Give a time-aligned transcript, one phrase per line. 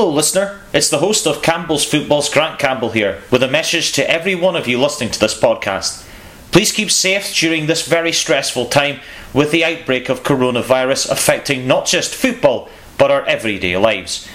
[0.00, 0.58] Hello, listener.
[0.72, 4.56] It's the host of Campbell's Football's Grant Campbell here, with a message to every one
[4.56, 6.08] of you listening to this podcast.
[6.52, 9.00] Please keep safe during this very stressful time
[9.34, 14.26] with the outbreak of coronavirus affecting not just football, but our everyday lives.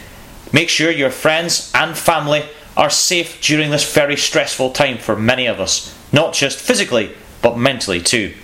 [0.53, 2.43] Make sure your friends and family
[2.77, 7.57] are safe during this very stressful time for many of us, not just physically, but
[7.57, 8.35] mentally too.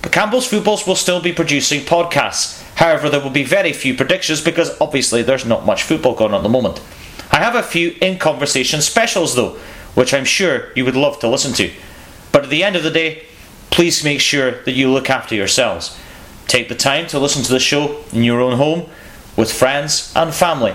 [0.00, 2.57] But Campbell's Footballs will still be producing podcasts.
[2.78, 6.38] However, there will be very few predictions because obviously there's not much football going on
[6.38, 6.80] at the moment.
[7.32, 9.58] I have a few in conversation specials though,
[9.96, 11.72] which I'm sure you would love to listen to.
[12.30, 13.24] But at the end of the day,
[13.70, 15.98] please make sure that you look after yourselves.
[16.46, 18.88] Take the time to listen to the show in your own home,
[19.36, 20.74] with friends and family.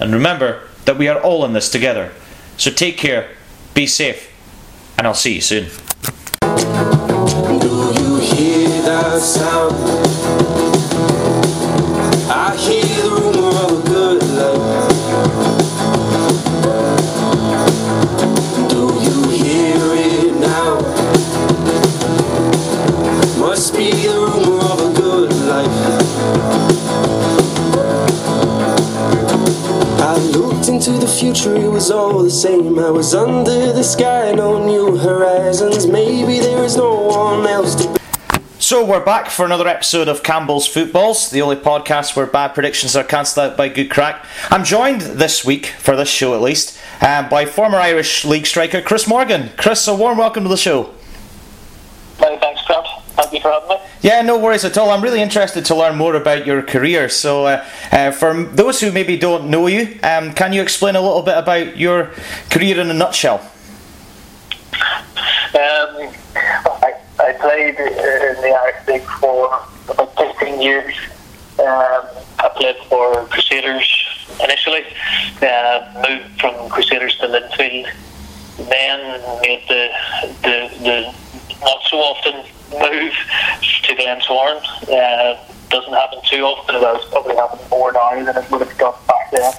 [0.00, 2.10] And remember that we are all in this together.
[2.56, 3.30] So take care,
[3.72, 4.32] be safe,
[4.98, 5.66] and I'll see you soon.
[12.38, 14.20] I hear the rumor of a good.
[18.68, 20.74] Do you hear it now?
[23.40, 25.80] Must be the rumor of a good life.
[30.02, 32.78] I looked into the future, it was all the same.
[32.78, 35.86] I was under the sky, no new horizons.
[35.86, 37.95] Maybe there is no one else to.
[38.66, 42.96] So we're back for another episode of Campbell's Footballs, the only podcast where bad predictions
[42.96, 44.26] are cancelled out by good crack.
[44.50, 48.82] I'm joined this week, for this show at least, um, by former Irish League striker
[48.82, 49.50] Chris Morgan.
[49.56, 50.92] Chris, a warm welcome to the show.
[52.20, 52.88] Many thanks, Grant.
[53.10, 53.76] Thank you for having me.
[54.02, 54.90] Yeah, no worries at all.
[54.90, 57.08] I'm really interested to learn more about your career.
[57.08, 61.00] So, uh, uh, for those who maybe don't know you, um, can you explain a
[61.00, 62.10] little bit about your
[62.50, 63.48] career in a nutshell?
[65.54, 66.12] Um,
[67.26, 69.46] I, played in the League for
[69.88, 70.94] about 15 years.
[71.58, 72.06] Um,
[72.38, 73.88] I played for Crusaders
[74.44, 74.84] initially,
[75.42, 77.90] uh, moved from Crusaders to Linfield,
[78.68, 79.90] then made the,
[80.42, 81.14] the, the
[81.60, 82.34] not so often
[82.72, 83.12] move
[83.82, 84.62] to Glentoran.
[84.88, 88.78] Uh, doesn't happen too often, although it's probably happening more now than it would have
[88.78, 89.52] done back then.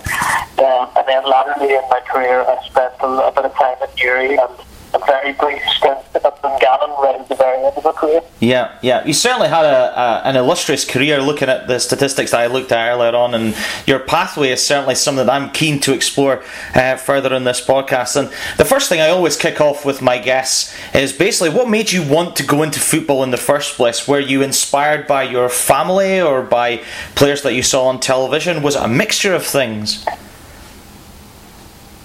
[0.66, 3.90] Um, and then latterly in my career, I spent a, a bit of time in
[3.98, 4.54] Newry and
[5.02, 8.22] a very brief stint at Dungannon right at the very end of my career.
[8.40, 9.06] Yeah, yeah.
[9.06, 12.72] You certainly had a, a, an illustrious career looking at the statistics that I looked
[12.72, 16.44] at earlier on, and your pathway is certainly something that I'm keen to explore
[16.76, 18.16] uh, further in this podcast.
[18.16, 21.92] And the first thing I always kick off with my guests is basically what made
[21.92, 24.08] you want to go into football in the first place?
[24.08, 26.84] Were you inspired by your family or by
[27.16, 28.62] players that you saw on television?
[28.62, 30.06] Was it a mixture of things?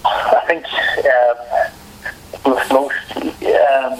[0.04, 1.72] I think um,
[2.44, 3.98] with most um,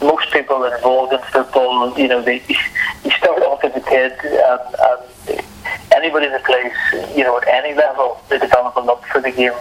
[0.00, 2.42] most people involved in football, you know, they
[3.04, 4.60] you start off as a kid, and,
[5.28, 5.44] and
[5.92, 6.72] anybody that plays,
[7.16, 9.52] you know, at any level, they develop a love for the game,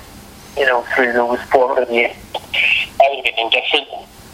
[0.57, 2.15] you know, through those formative years.
[2.35, 3.47] I would have been.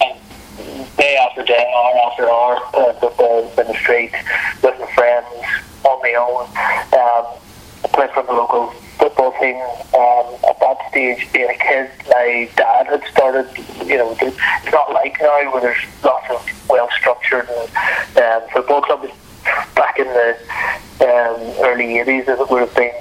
[0.01, 4.11] And day after day, hour after hour, uh, football in the street
[4.61, 5.27] with my friends,
[5.83, 6.47] on my own.
[6.93, 7.39] Um,
[7.83, 9.57] I played for the local football team.
[9.93, 13.47] Um, at that stage, being a kid, my dad had started.
[13.85, 17.49] You know, it's not like now where there's lots of well structured
[18.17, 19.11] um, football clubs.
[19.75, 20.37] Back in the
[21.01, 22.93] um, early '80s, as it would have been,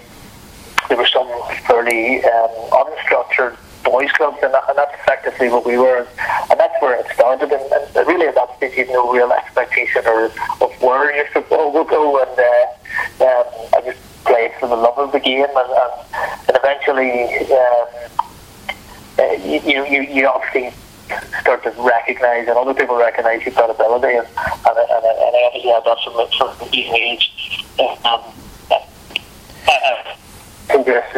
[0.88, 1.28] there were some
[1.66, 6.06] fairly um, unstructured boys clubs, and, that, and that's effectively what we were,
[6.50, 7.53] and that's where it started.
[7.53, 10.25] And, and really, at that stage, you had no real expectation or
[10.60, 13.44] of where your football would go, and uh, um,
[13.75, 14.69] I just played for
[15.12, 15.93] the love of the game, and, and,
[16.49, 17.87] and eventually, um,
[19.19, 20.73] uh, you, you, you obviously
[21.41, 25.43] start to recognise, and other people recognise you've got ability, and, and, and, and I
[25.47, 27.65] obviously had that from, from a young age.
[27.78, 28.21] Um,
[28.71, 28.84] I,
[29.69, 30.17] I
[30.69, 31.15] progressed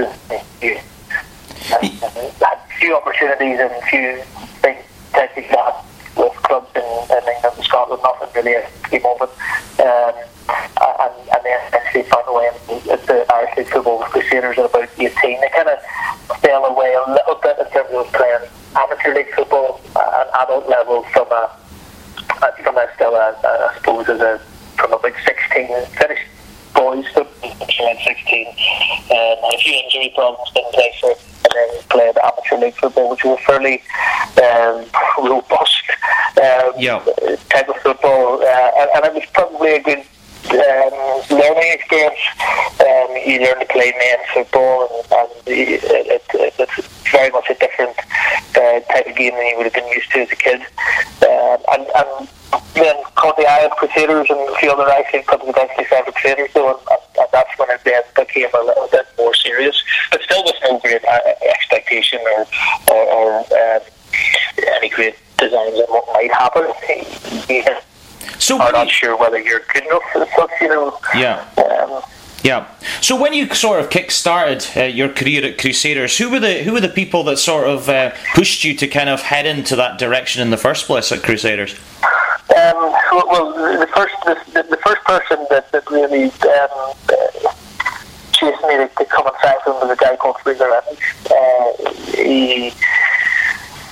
[1.70, 4.22] had few opportunities and few
[4.60, 5.84] things technically that
[6.16, 9.30] with clubs in, in England and Scotland, nothing really came of it.
[9.80, 10.14] Um,
[10.48, 12.48] and, and then eventually found a way
[12.92, 15.10] at the Irish League football with Crusaders at about 18.
[15.40, 15.78] They kind of
[16.40, 20.68] fell away a little bit in terms of playing amateur league football at an adult
[20.68, 21.50] level from a,
[22.62, 23.34] from a still, a,
[24.04, 26.28] suppose, as a, about 16, finished
[26.74, 28.46] boys football at 16.
[28.48, 28.54] Um,
[29.10, 33.24] had a few injury problems, didn't play for and then played amateur league football, which
[33.24, 33.82] was fairly
[34.42, 34.84] um,
[35.22, 35.82] robust
[36.42, 37.04] um, Yeah.
[37.50, 39.98] type of football, uh, and, and it was probably a good
[40.50, 42.18] um, learning experience.
[42.80, 47.50] Um, you learn to play men's football, and, and it, it, it, it's very much
[47.50, 47.96] a different
[48.56, 50.60] uh, type of game than you would have been used to as a kid.
[51.22, 52.28] Um, and, and
[52.74, 56.06] then caught the eye of Crusaders and a few other Irish League clubs eventually signed
[56.06, 59.82] for Crusaders, though, and, and that's when it then became a little bit more serious.
[60.10, 60.44] But still,
[62.24, 62.46] or,
[62.90, 63.80] or, or um,
[64.76, 66.64] any great designs on what might happen.
[67.48, 67.80] Yeah.
[68.38, 70.98] So I'm when not sure whether you're good enough for the such, you know.
[71.14, 71.44] Yeah.
[71.56, 72.02] Um,
[72.44, 72.66] Yeah.
[73.00, 76.72] So when you sort of kick-started uh, your career at Crusaders, who were the who
[76.74, 79.98] were the people that sort of uh, pushed you to kind of head into that
[79.98, 81.72] direction in the first place at Crusaders?
[82.54, 83.46] Um, well, well,
[83.80, 87.52] the first the, the first person that, that really um, uh,
[88.32, 90.98] chased me to, to come and sign for him was a guy called Fraser Evans.
[91.30, 92.72] Uh, he,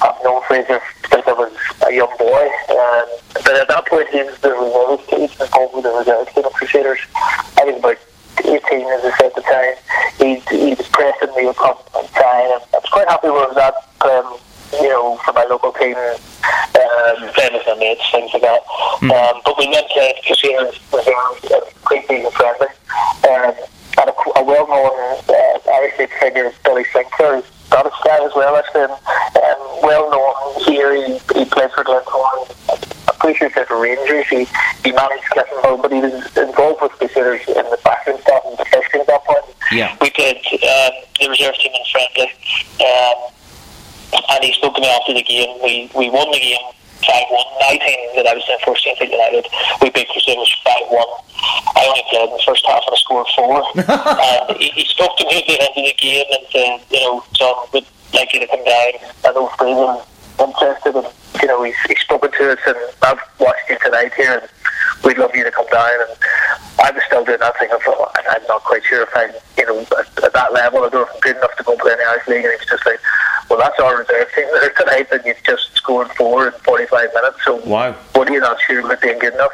[0.03, 1.53] I've known Fraser since I was
[1.87, 2.45] a young boy,
[2.75, 6.45] um, but at that point he was the reserve team, involved with the reserve team
[6.45, 6.99] of Crusaders.
[7.15, 7.99] I was about
[8.43, 9.75] 18 as I said at the time.
[10.19, 13.47] He, he was pressing me to come and sign, and I was quite happy where
[13.47, 13.75] I was at.
[14.03, 14.39] Um,
[14.81, 18.63] you know, for my local team, um, playing with my mates, things like that.
[19.03, 22.69] Um, but we went to Crusaders Reserve, quite being friendly.
[23.29, 23.55] Um,
[23.99, 27.43] and a, a well-known uh, Irish league figure, Billy Sinclair,
[27.73, 30.93] Scottish guy as well, actually, and um, well-known here.
[30.95, 32.53] He, he played for Glentoran.
[33.09, 34.29] I'm pretty sure he played for Rangers.
[34.29, 34.45] He,
[34.85, 38.67] he managed Cliftonville, but he was involved with Crusaders in the backroom staff and the
[38.67, 39.45] first at that point.
[39.73, 39.97] Yeah.
[40.03, 42.29] We played um, the reserve team in friendly.
[42.85, 43.33] Um,
[44.13, 45.59] and he spoke to me after the game.
[45.65, 46.61] We we won the game
[47.03, 47.49] five one.
[47.61, 49.47] My team that I was in first team United,
[49.81, 51.11] we beat Crusaders five one.
[51.77, 53.63] I only played in the first half and I scored four.
[54.49, 57.01] and he, he spoke to me at the end of the game and said, you
[57.01, 58.93] know, John would like you to come down.
[59.25, 60.05] I know Fraser
[60.39, 61.09] interested and
[61.41, 64.49] you know, he's, he's spoken to us and I've watched you tonight here and
[65.05, 66.11] we'd love you to come down and
[66.83, 69.67] I was still doing that thing of oh, I'm not quite sure if I'm you
[69.67, 71.81] know at, at that level I don't know if I'm good enough to go and
[71.81, 73.01] play in the Irish League and he was just like
[73.49, 77.39] well that's our reserve team there tonight and you've just scored four in 45 minutes
[77.45, 77.93] so Wow.
[78.15, 79.53] what are you not sure about being good enough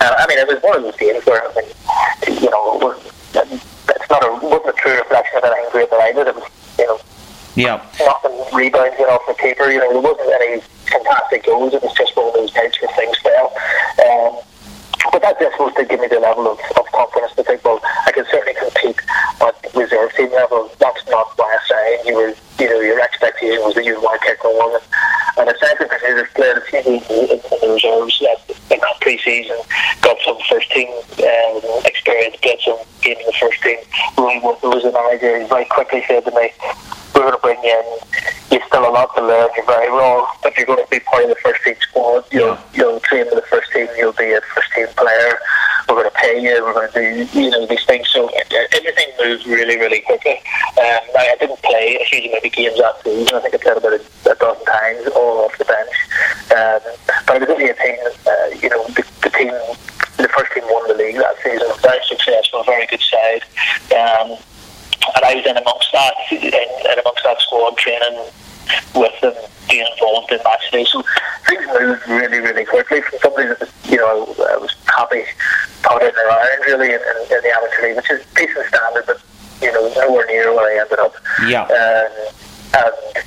[0.00, 2.84] uh, I mean it was one of those games where I mean you know it
[2.84, 6.34] was, it's not a wasn't a true reflection of anything great that I did it
[6.34, 6.44] was
[6.78, 6.98] you know
[7.54, 7.82] Yeah.
[8.00, 9.70] nothing rebounding off the paper.
[9.70, 11.74] You know, there wasn't any fantastic goals.
[11.74, 13.52] It was just one of those nights where things fell.
[14.08, 14.38] Um,
[15.12, 17.80] but that just supposed to give me the level of, of confidence to think, well,
[18.06, 19.00] I can certainly compete
[19.40, 20.70] at reserve team level.
[20.78, 22.08] That's not why I signed.
[22.08, 24.74] You were, you know, your expectation was that want to kick on.
[24.74, 24.84] And,
[25.38, 28.20] and aside from Crusaders played a few in, the reserves
[28.70, 29.56] in that pre-season,
[30.02, 33.78] got some first team um, experience, played some games in the first team.
[34.16, 35.40] Roy Walker was the manager.
[35.40, 36.52] He very quickly said to me,
[37.14, 37.98] we're going to bring you in.
[38.50, 39.48] You've still a lot to learn.
[39.56, 42.24] You're very raw, but you're going to be part of the first team squad.
[42.32, 42.60] You'll Yeah.
[42.74, 43.88] you'll train with the first team.
[43.96, 45.38] You'll be a first team player.
[45.88, 46.62] We're going to pay you.
[46.64, 48.08] We're going to do you know these things.
[48.10, 50.40] So everything moves really really quickly.
[50.78, 53.36] Um, now, I didn't play a huge amount of games that season.
[53.36, 55.94] I think I played about a, a dozen times, all off the bench.
[56.56, 56.80] Um,
[57.26, 57.96] but it was only a team.
[58.26, 59.52] Uh, you know, the, the team,
[60.16, 61.68] the first team won the league that season.
[61.82, 63.42] Very successful, very good side.
[63.92, 64.36] Um,
[65.28, 68.16] I was in amongst that, in, amongst that squad training
[68.94, 69.34] with them,
[69.68, 70.84] being involved in match day.
[70.84, 71.04] So
[71.46, 75.24] things moved really, really quickly from somebody that was, you know, I was happy
[75.82, 79.20] potting around really in, in, in the amateur league, which is decent standard, but
[79.60, 81.14] you know, nowhere near where I ended up.
[81.46, 81.64] Yeah.
[81.64, 82.32] Um,
[82.72, 83.24] and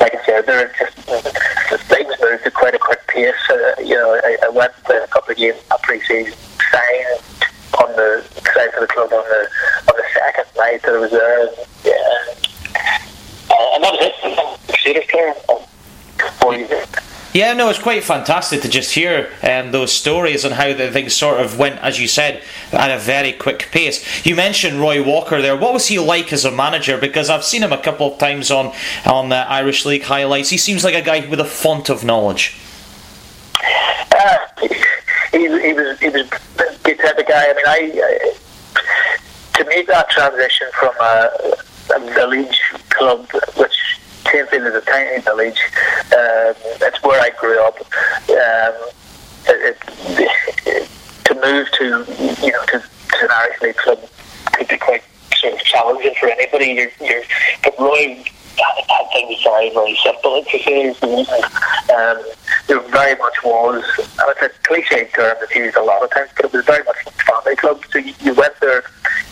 [0.00, 3.34] like I said, there are just the things moved at quite a quick pace.
[3.50, 6.32] Uh, you know, I, I went to a couple of games at pre-season,
[6.72, 7.20] signed
[7.76, 8.24] on the
[8.54, 9.55] side for the club on the on the second
[10.66, 11.46] night that I was there.
[11.46, 11.92] And, yeah,
[13.50, 14.68] uh, and that was it.
[14.68, 15.34] Crusaders player.
[16.40, 16.86] Four years.
[17.32, 21.14] Yeah, no, it's quite fantastic to just hear um, those stories and how the things
[21.14, 24.24] sort of went, as you said, at a very quick pace.
[24.24, 25.54] You mentioned Roy Walker there.
[25.54, 26.96] What was he like as a manager?
[26.96, 28.72] Because I've seen him a couple of times on
[29.04, 30.48] on the Irish League highlights.
[30.48, 32.58] He seems like a guy with a font of knowledge.
[34.18, 34.68] Uh, he,
[35.38, 37.50] he was he was a good type of guy.
[37.50, 38.36] I mean, I, I
[39.56, 41.30] to make that transition from a,
[41.94, 42.60] a village
[42.90, 45.58] club, which Tainfield is a tiny village,
[46.12, 46.54] um,
[47.02, 47.78] where I grew up.
[48.30, 48.90] Um,
[49.48, 49.76] it,
[50.66, 50.88] it,
[51.24, 51.84] to move to
[52.44, 54.00] you know to, to an Irish League club
[54.52, 55.02] could be quite
[55.36, 56.66] sort of challenging for anybody.
[56.66, 57.22] You're, you're
[57.62, 58.24] but Roy
[58.56, 60.42] had things very very simple.
[60.46, 61.02] It's
[61.90, 62.22] um,
[62.66, 66.30] there very much was, and it's a cliche term that's used a lot of times,
[66.36, 67.80] but it was very much a family club.
[67.90, 68.82] So you, you went there,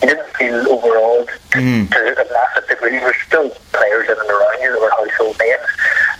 [0.01, 2.91] you didn't feel overawed to a massive degree.
[2.91, 5.69] There were still players in and around you that were household names,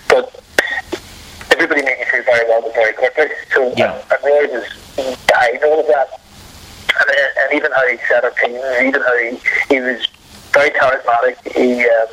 [0.09, 0.43] but
[1.51, 3.27] everybody made you feel very welcome very quickly.
[3.53, 4.01] So Yeah.
[4.11, 6.19] and Roy was died all of that.
[6.97, 9.37] And, and even how he set up teams, even how he,
[9.69, 10.07] he was
[10.55, 11.35] very charismatic.
[11.51, 12.11] He um,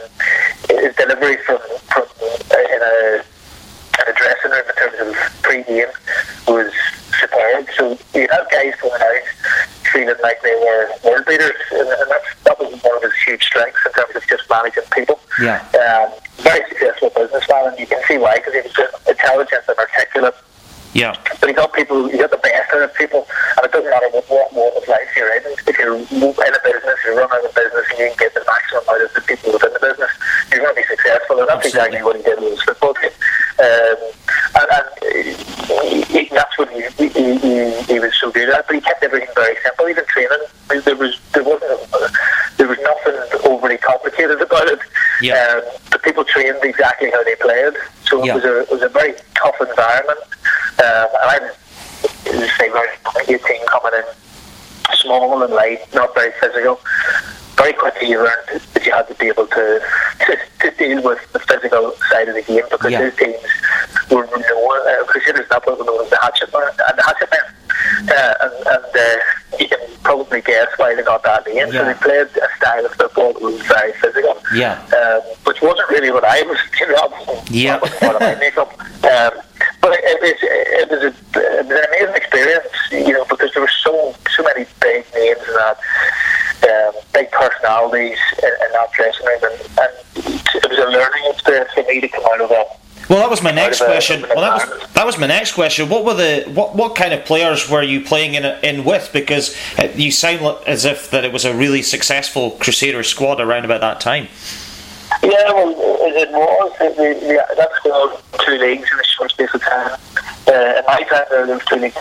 [0.68, 1.58] his delivery from
[1.94, 2.04] from
[2.50, 5.92] uh, in a in a dressing room in terms of pre-game
[6.48, 6.72] was
[7.20, 7.68] superb.
[7.76, 9.22] So you had guys going out
[9.92, 13.44] feeling like they were world beaters, and, and that's, that was one of his huge
[13.44, 15.20] strengths in terms of just managing people.
[15.40, 15.62] Yeah.
[15.78, 20.34] Um, very successful businessman, and you can see why because he was intelligent and articulate.
[20.94, 21.16] Yeah.
[21.40, 24.08] But he got people, he got the best out of people, and it doesn't matter
[24.10, 25.42] what, what walk of life you're in.
[25.66, 28.44] If you're in a business, you run out of business, and you can get the
[28.46, 30.10] maximum out of the people within the business,
[30.52, 31.40] you're going to be successful.
[31.40, 31.96] And that's Absolutely.
[31.96, 33.10] exactly what he did with his football team.
[33.56, 33.96] Um,
[34.60, 34.86] and, and
[35.88, 38.66] he, he, that's what he, he, he, he was so good at.
[38.66, 39.88] But he kept everything very simple.
[39.88, 40.44] Even training,
[40.84, 41.72] there was there wasn't
[42.58, 43.16] there was nothing
[43.48, 44.80] overly complicated about it.
[45.20, 45.34] Yeah.
[45.56, 48.32] Um, the people trained exactly how they played, so Yeah.
[48.32, 50.18] it was a it was a very tough environment.
[50.78, 52.88] Um, and I would say very
[53.38, 54.04] team coming in
[54.96, 56.80] small and light, not very physical.
[57.56, 59.80] Very quickly you learned that you had to be able to
[60.26, 63.02] to, to deal with the physical side of the game because Yeah.
[63.10, 63.36] these teams
[64.10, 64.40] were known,
[64.88, 68.08] uh, Crusaders that were known as the hatchet man, and the hatchet men.
[68.08, 69.16] Uh, and and uh,
[69.60, 71.70] you can probably guess why they got that name.
[71.72, 74.80] So they played a style of football that was very physical Yeah.
[74.96, 77.78] um, which wasn't really what I was, you know, Yeah.
[77.78, 78.72] part of my makeup.
[79.02, 79.32] Um,
[79.82, 83.60] but it, was, it, was a, it was an amazing experience, you know, because there
[83.60, 85.78] were so so many big names and that,
[86.70, 89.92] um, big personalities in, in that dressing room, and, and
[90.54, 92.78] it was a learning experience for me to come out of that.
[93.08, 94.22] Well, that was my next question.
[94.22, 95.88] Well, that was that was my next question.
[95.88, 99.10] What were the what what kind of players were you playing in in with?
[99.12, 103.64] Because uh, you sound as if that it was a really successful Crusader squad around
[103.64, 104.28] about that time.
[105.22, 105.70] Yeah, well,
[106.08, 109.62] as it was, the, the, the, that's scored two leagues in a short space of
[109.62, 109.98] time.
[110.48, 111.96] Uh, in my time there, was two leagues.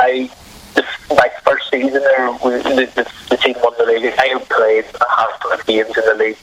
[0.00, 0.28] I,
[0.74, 4.12] the, my first season there, we, the, the, the team won the league.
[4.18, 6.38] I played a handful of games in the league.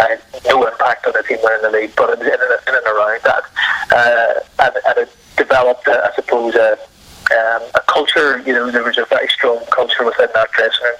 [0.00, 2.68] I had no impact on the team winning the league, but it was in and,
[2.68, 3.44] in and around that.
[3.94, 6.72] Uh, and, and it developed, uh, I suppose, a,
[7.30, 10.96] um, a culture, you know, there was a very strong culture within that dressing room.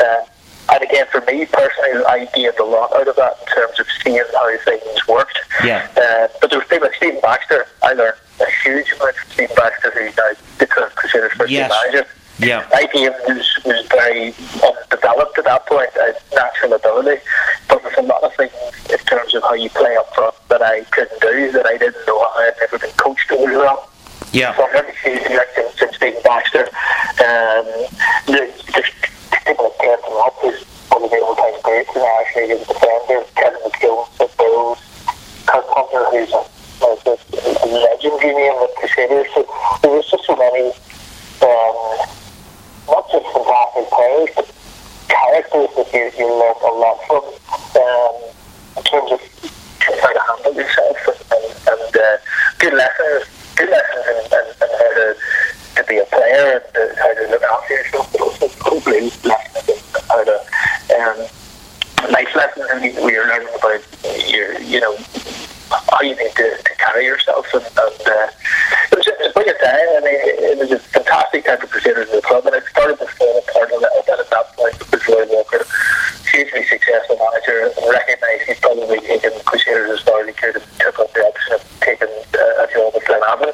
[0.00, 0.24] Uh,
[0.70, 3.86] and again, for me personally, I gained a lot out of that in terms of
[4.02, 5.38] seeing how things worked.
[5.64, 5.88] Yeah.
[5.96, 7.66] Uh, but there was people like Stephen Baxter.
[7.82, 11.70] I learned a huge amount from Stephen Baxter, who's now the Crusaders first Yes.
[11.70, 12.06] manager.
[12.38, 12.68] Yeah.
[12.92, 14.32] Game was, was very
[14.62, 15.90] undeveloped at that point.
[16.00, 17.20] I had natural ability,
[17.68, 18.52] but there's a lot of things
[18.90, 22.06] in terms of how you play up front that I couldn't do, that I didn't
[22.06, 22.32] know how.
[22.38, 23.90] I'd never been coached over well.
[24.32, 24.56] Yeah.
[24.56, 24.68] So
[25.02, 27.66] season, like since, since Stephen Baxter, um,
[28.26, 28.84] the, the
[29.48, 30.60] people that came from up was
[30.92, 34.78] one of the all-time greats in Irish League as a defender, Kevin McGill, at Bills,
[35.48, 36.44] Kirk Hunter, who's a,
[36.84, 39.26] a, a legendary name with Crusaders.
[39.32, 39.48] So
[39.80, 40.68] there was just so many,
[41.40, 41.76] um,
[42.92, 44.46] not just fantastic players, but
[45.08, 48.14] characters that you, you learn a lot from um,
[48.76, 49.20] in terms of
[49.80, 52.16] how to handle yourself and, and uh,
[52.58, 53.24] good lessons,
[53.56, 55.16] good lessons in, in, in how to,
[55.76, 59.68] to be a player and uh, how to look after yourself, but also hopefully lessons
[59.68, 60.36] in how to
[60.98, 61.18] um,
[62.12, 63.80] life lessons and we are learning about
[64.28, 64.96] your, you know,
[65.70, 68.28] how you need to, to carry yourself and, and uh,
[68.92, 69.88] it was a brilliant time.
[69.96, 72.64] I mean, it, it was a fantastic time for Crusaders in the club and it
[72.70, 75.64] started to fall apart a little bit at that point because Roy Walker,
[76.30, 80.98] hugely successful manager, recognised he's probably taken Crusaders as far as he could and took
[80.98, 83.52] up the option of taking uh, a job with Glenavon.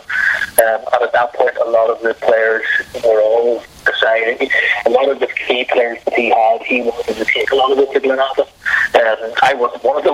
[0.54, 2.66] Um, and at that point, a lot of the players
[3.04, 4.48] were all deciding.
[4.86, 7.72] A lot of the key players that he had, he wanted to take a lot
[7.72, 8.46] of it to Glenavon.
[8.94, 10.04] Um, I wasn't one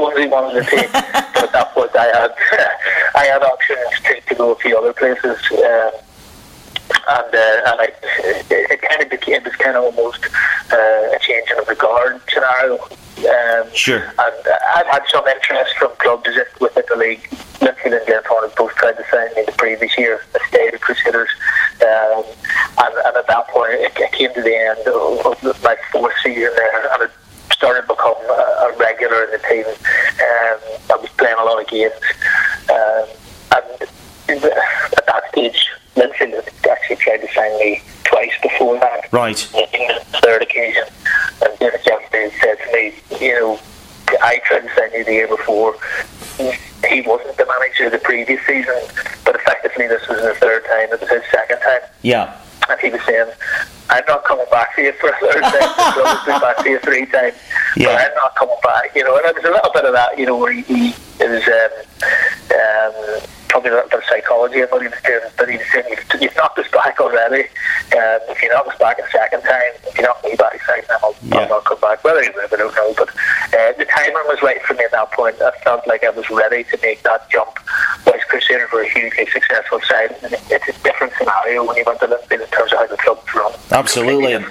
[0.55, 2.33] ones he wanted to take, but at that point, I had
[3.15, 5.39] I had options to, to go a few other places.
[5.53, 5.91] Um,
[7.09, 10.25] and uh, and I, it, it kind of became it was kind of almost
[10.73, 12.79] uh, a change in the guard scenario.
[13.21, 13.99] Um, Sure.
[14.03, 16.29] And uh, I've had some interest from clubs
[16.61, 17.29] within the league.
[17.61, 20.81] Linfield and Glentoran have both tried to sign me the previous year, the state of
[20.81, 21.29] Crusaders.
[21.83, 22.25] Um,
[22.79, 26.15] and, and at that point, it, it came to the end of, of my fourth
[26.23, 27.11] season there, and it
[27.53, 29.65] started to become a, a regular in the team.
[29.67, 30.59] Um,
[30.91, 31.93] I was playing a lot of games.
[32.71, 33.07] Um,
[34.29, 39.47] and at that stage, Linfield had actually tried to sign me twice before that Right.
[39.55, 40.85] in the third occasion,
[41.45, 43.61] and David Jeffrey said to me, you know,
[44.23, 45.75] I tried to sign you the year before.
[46.89, 48.81] He wasn't the manager the previous season,
[49.25, 50.93] but effectively this was the third time.
[50.93, 52.35] It was his second time, Yeah.
[52.69, 53.31] and he was saying,
[53.89, 55.53] "I'm not coming back to you for a third time.
[56.07, 57.35] Has been back to you three times,
[57.77, 57.87] Yeah.
[57.95, 60.19] but I'm not coming back." You know, and it was a little bit of that,
[60.19, 61.47] you know, where he, he it was.
[61.47, 62.11] Um,
[62.57, 65.67] um, Probably a little bit of psychology in what he was doing, but he was
[65.73, 67.51] saying, You've, you've knocked us back already.
[67.99, 70.65] Um, if you knock us back a second time, if you knock me back a
[70.65, 71.39] second time, I'll, Yeah.
[71.39, 72.05] I'll not come back.
[72.05, 72.95] Whether he will, I don't know.
[72.97, 75.43] But uh, the timing was right for me at that point.
[75.43, 77.59] I felt like I was ready to make that jump.
[78.05, 80.15] Whereas Crusaders were a hugely successful side.
[80.23, 82.87] And it- it's a different scenario when you went to Linfield in terms of how
[82.87, 83.51] the club's run.
[83.73, 84.35] Absolutely.
[84.35, 84.45] Um,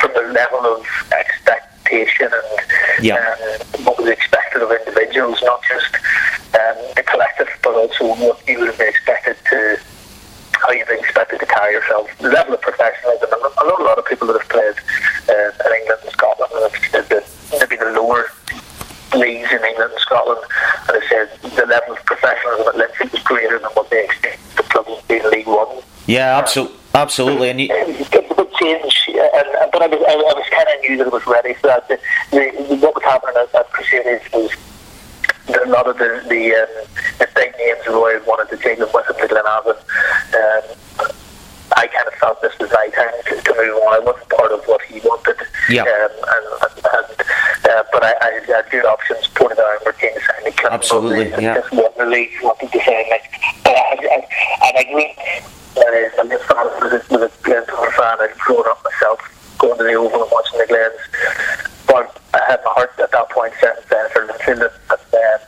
[0.00, 3.16] from the level of expectation and Yeah.
[3.16, 5.94] um, what was expected of individuals, not just
[6.54, 9.78] um, the collective, but also what you would have been expected to,
[10.52, 13.28] how you'd been expected to carry yourself, the level of professionalism.
[13.32, 14.74] I know a lot of people that have played
[15.28, 16.72] uh, in England and Scotland, and
[17.10, 17.24] have
[17.60, 18.26] maybe the lower
[19.14, 20.40] leagues in England and Scotland,
[20.88, 24.40] and they said the level of professionalism at Linfield was greater than what they expected
[24.56, 25.82] the club in League One.
[26.06, 27.50] Yeah, absolutely, absolutely.
[27.50, 30.68] And you, It's a big change, and, and, but I was, I, I was kind
[30.68, 31.88] of knew that it was ready for that.
[31.88, 31.98] The,
[32.30, 34.50] the, what was happening at, at Crusaders was
[35.46, 36.68] that a lot of the the, um,
[37.18, 39.76] the big names Roy wanted to take them with him to Glenavon.
[39.76, 40.76] Um,
[41.76, 43.94] I kind of felt this was my time to, to move on.
[43.94, 45.36] I wasn't part of what he wanted.
[45.68, 45.82] Yeah.
[45.82, 49.26] Um, and, and, and, uh, but I, I had good options.
[49.28, 50.50] Portadown were keen to sign me.
[50.52, 51.54] Clinton Absolutely, yeah.
[51.54, 53.18] Just won the league, wanted to sign me.
[53.64, 54.26] But I, I,
[54.68, 55.14] and I agree.
[55.76, 58.16] Uh, I'm just fan was a, was a Glentoran fan.
[58.20, 59.18] I'd grown up myself,
[59.58, 61.00] going to the Oval and watching the Glens.
[61.88, 64.62] But I had my heart at that point set uh, for Linfield.
[64.62, 65.38] And, uh,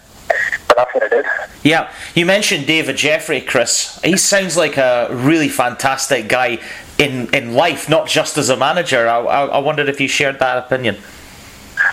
[0.66, 1.26] but that's what I did.
[1.66, 3.98] Yeah, you mentioned David Jeffrey, Chris.
[4.04, 6.58] He sounds like a really fantastic guy
[6.96, 9.08] in in life, not just as a manager.
[9.08, 10.96] I, I, I wondered if you shared that opinion.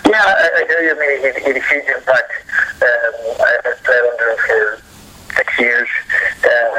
[0.05, 0.91] Yeah, I, I hear you.
[0.91, 2.31] I mean, he, had a huge impact.
[2.85, 4.81] Um, I, played under him for
[5.35, 5.89] six years,
[6.45, 6.71] um,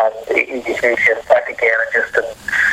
[0.00, 1.76] and he, had a huge impact again.
[1.84, 2.24] And just in,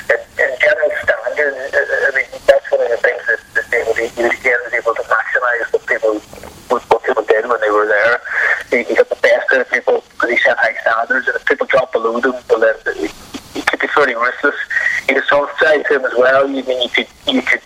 [0.08, 4.24] in, in general standard, I mean, that's one of the things that, that would, he
[4.24, 6.20] was able to maximise what people
[6.90, 8.22] what people did when they were there.
[8.70, 11.68] He, he got the best out of people he set high standards, and if people
[11.68, 13.08] dropped below them, well, then he,
[13.54, 14.56] he could be fairly ruthless.
[15.08, 16.50] He had a soft side to him as well.
[16.50, 17.62] You mean you could you could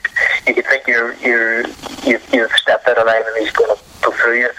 [0.47, 1.61] you could think you're you're
[2.05, 4.49] you, you've stepped out of line and he's going to go through you,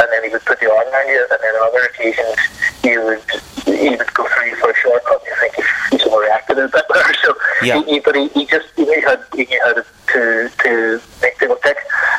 [0.00, 2.36] and then he would put the arm around you, and then on other occasions
[2.84, 3.22] you would
[3.66, 5.22] he would go through you for a shortcut.
[5.26, 5.54] You think
[5.90, 7.14] he's overreacted a bit there.
[7.24, 7.82] So, Yeah.
[7.82, 11.00] he, he, but he, he just he knew how he knew how to to, to
[11.22, 11.78] make people tick.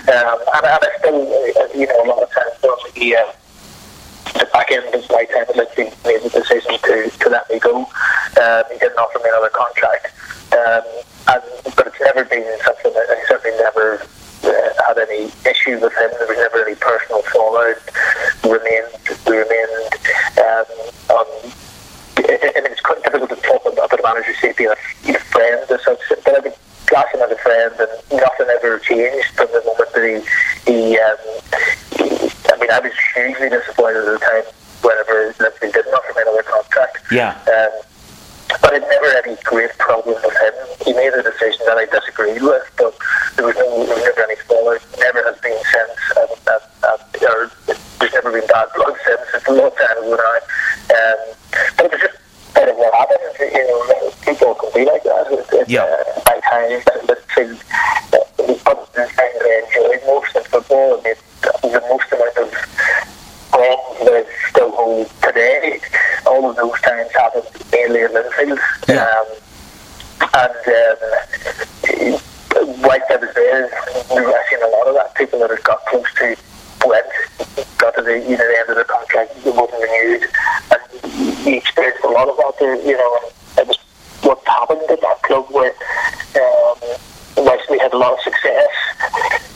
[0.10, 3.16] Um, and, and I still uh, you know a lot of times he.
[3.16, 3.24] Uh,
[4.40, 7.60] the back end of my time at Linfield made the decision to, to let me
[7.60, 7.86] go.
[8.42, 10.14] Um, he didn't offer me another contract.
[10.54, 10.86] Um,
[11.28, 11.44] and,
[11.76, 14.02] but it's never been something that I certainly never
[14.44, 16.10] uh, had any issue with him.
[16.18, 17.78] There was never any personal fallout.
[18.44, 18.94] We remained,
[19.28, 19.94] we remained
[20.40, 20.66] um,
[21.18, 21.26] on.
[22.18, 25.84] It's quite difficult to talk about the manager say being a you know, friend as
[25.84, 26.54] such, but I would
[26.88, 30.04] class him as a friend, and nothing ever changed from the moment that
[30.66, 31.18] he, he, um,
[31.98, 34.44] he I mean, I was hugely disappointed at the time
[34.82, 36.98] whenever Liverpool didn't offer me another contract.
[37.12, 37.38] Yeah.
[37.46, 37.70] Um,
[38.62, 40.54] but it never had any great problem with him.
[40.82, 42.98] He made a decision that I disagreed with, but
[43.36, 44.82] there was no, there was never any fallout.
[44.98, 47.52] Never has been since, and, and, and, or
[48.02, 49.22] there's never been bad blood since.
[49.36, 50.98] It's a long time ago now.
[50.98, 51.20] Um,
[51.78, 52.18] but it was just
[52.56, 53.38] part of what happens.
[53.38, 55.28] You know, people can be like that.
[55.30, 55.86] It's, it's, Yeah.
[55.86, 57.62] Uh, by but things,
[58.14, 62.38] uh, the pubs and things I enjoyed most in football, and it, the most amount
[62.38, 62.52] of
[63.52, 65.80] problems that I still hold today,
[66.26, 68.60] all of those times happened mainly in Linfield.
[68.88, 69.06] Yeah.
[69.06, 69.28] Um,
[70.34, 70.68] and
[72.56, 75.16] um, whilst I was there, I've seen a lot of that.
[75.16, 76.36] People that had got close to
[76.86, 77.06] went,
[77.78, 80.30] got to the you know the end of their contract, it wasn't renewed,
[80.72, 81.12] and
[81.44, 82.54] he experienced a lot of that.
[82.60, 83.20] There, you know,
[83.58, 83.78] and it was
[84.22, 85.74] what happened at that club where.
[86.36, 87.00] Um,
[87.38, 88.70] whilst we had a lot of success,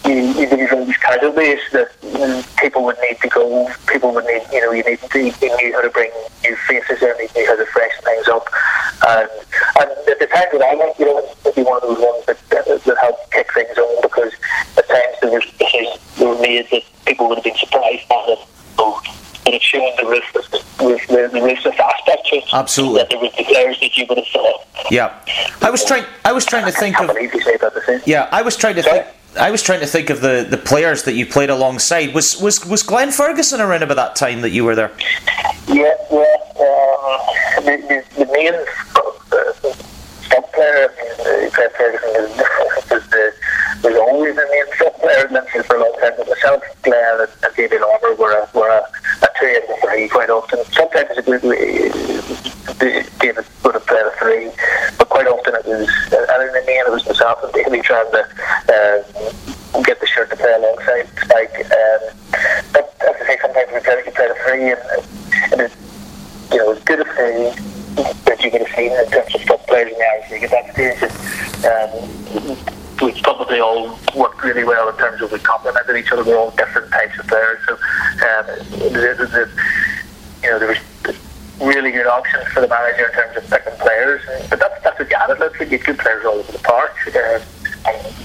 [0.05, 3.69] you, you there was all these casualties that mm, people would need to go.
[3.87, 6.11] People would need, you know, you need to, you knew how to bring
[6.43, 8.47] new faces in, you knew how to freshen things up.
[9.07, 9.29] And,
[9.79, 12.25] and at the time that I went, you know, it'd be one of those ones
[12.27, 14.33] that, that, that helped kick things on because
[14.77, 18.23] at times there was decisions that were made that people would have been surprised by
[18.27, 18.37] them.
[18.77, 19.01] So,
[19.43, 22.40] but it showed the ruthless, the, the ruthless aspect to it.
[22.53, 22.99] Absolutely.
[22.99, 24.67] That there was the players that you would have thought.
[24.89, 25.13] Yeah.
[25.61, 26.05] I was trying.
[26.25, 27.09] I was trying to think of.
[27.19, 28.01] you say that the same.
[28.05, 29.05] Yeah, I was trying to think.
[29.39, 32.13] I was trying to think of the, the players that you played alongside.
[32.13, 34.91] Was was was Glenn Ferguson around about that time that you were there?
[35.67, 36.35] Yeah, yeah.
[36.59, 39.53] Um, the, the, the main uh,
[40.27, 43.33] sub player, uh, Glenn Ferguson, was, was, the,
[43.83, 46.13] was always the main sub player in Linfield for a long time.
[46.17, 48.83] But myself, Glenn, and, and David Armour were a, were a,
[49.23, 50.59] a two in the three quite often.
[50.73, 54.51] Sometimes it would, uh, David would have played a three,
[54.97, 57.83] but quite often it was, uh, and in the main it was myself and David
[57.83, 58.21] trying to
[58.71, 61.53] um, get the shirt to play alongside Spike.
[61.65, 62.01] Um,
[62.73, 64.81] but as I say, sometimes we played, we played a three, and,
[65.51, 65.71] and it,
[66.51, 67.53] you know, as good a thing
[68.25, 70.51] that you could have seen in terms of top players in the Irish League at
[70.51, 71.01] that stage.
[71.03, 72.31] And, um,
[73.01, 76.23] we probably all worked really well in terms of we complemented each other.
[76.23, 78.45] We're all different types of players, so um,
[78.80, 79.49] the, the, the,
[80.43, 80.77] you know there was
[81.62, 84.21] really good options for the manager in terms of picking players.
[84.49, 85.71] But that's that's what you Linfield.
[85.71, 86.95] You had good players all over the park.
[87.08, 87.39] Uh,
[87.88, 88.15] and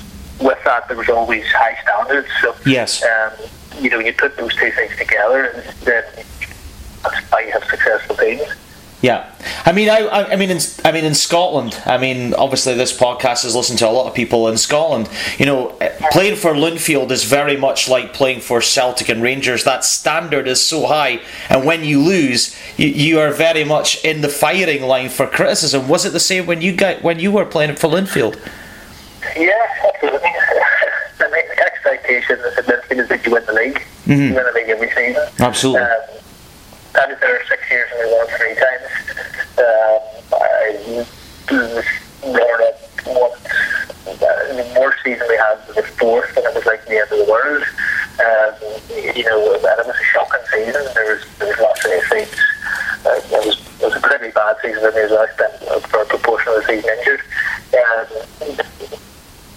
[0.40, 2.28] with that, there was always high standards.
[2.40, 3.02] So Yes.
[3.02, 3.32] um,
[3.80, 6.04] you know, you put those two things together, and then
[7.02, 8.42] that's how you have successful teams.
[9.02, 9.30] Yeah,
[9.66, 12.96] I mean, I, I, I mean, in, I mean, in Scotland, I mean, obviously, this
[12.96, 15.10] podcast is listened to a lot of people in Scotland.
[15.38, 19.64] You know, eh, playing for Linfield is very much like playing for Celtic and Rangers.
[19.64, 24.22] That standard is so high, and when you lose, you, you are very much in
[24.22, 25.88] the firing line for criticism.
[25.88, 28.38] Was it the same when you got when you were playing for Linfield?
[29.36, 29.52] Yeah,
[29.92, 30.30] absolutely.
[31.18, 33.82] The expectation Linfield is that you win the league.
[34.06, 35.28] You win the league every season.
[35.38, 35.82] Absolutely.
[35.82, 36.00] Um,
[36.96, 38.84] I was there six years and we won three times.
[39.58, 40.00] Um,
[40.32, 41.04] I
[41.50, 41.84] was
[42.24, 43.36] there at once.
[44.06, 47.12] Uh, the worst season we had was the fourth, and it was like the end
[47.12, 47.64] of the world.
[48.16, 48.54] Um,
[49.14, 50.84] you know, and it was a shocking season.
[50.94, 52.40] There was there was lots of defeats.
[53.04, 55.26] Uh, it was it was a pretty bad season for me as well.
[55.28, 57.20] I spent a proportion of the season injured.
[57.76, 58.56] Um,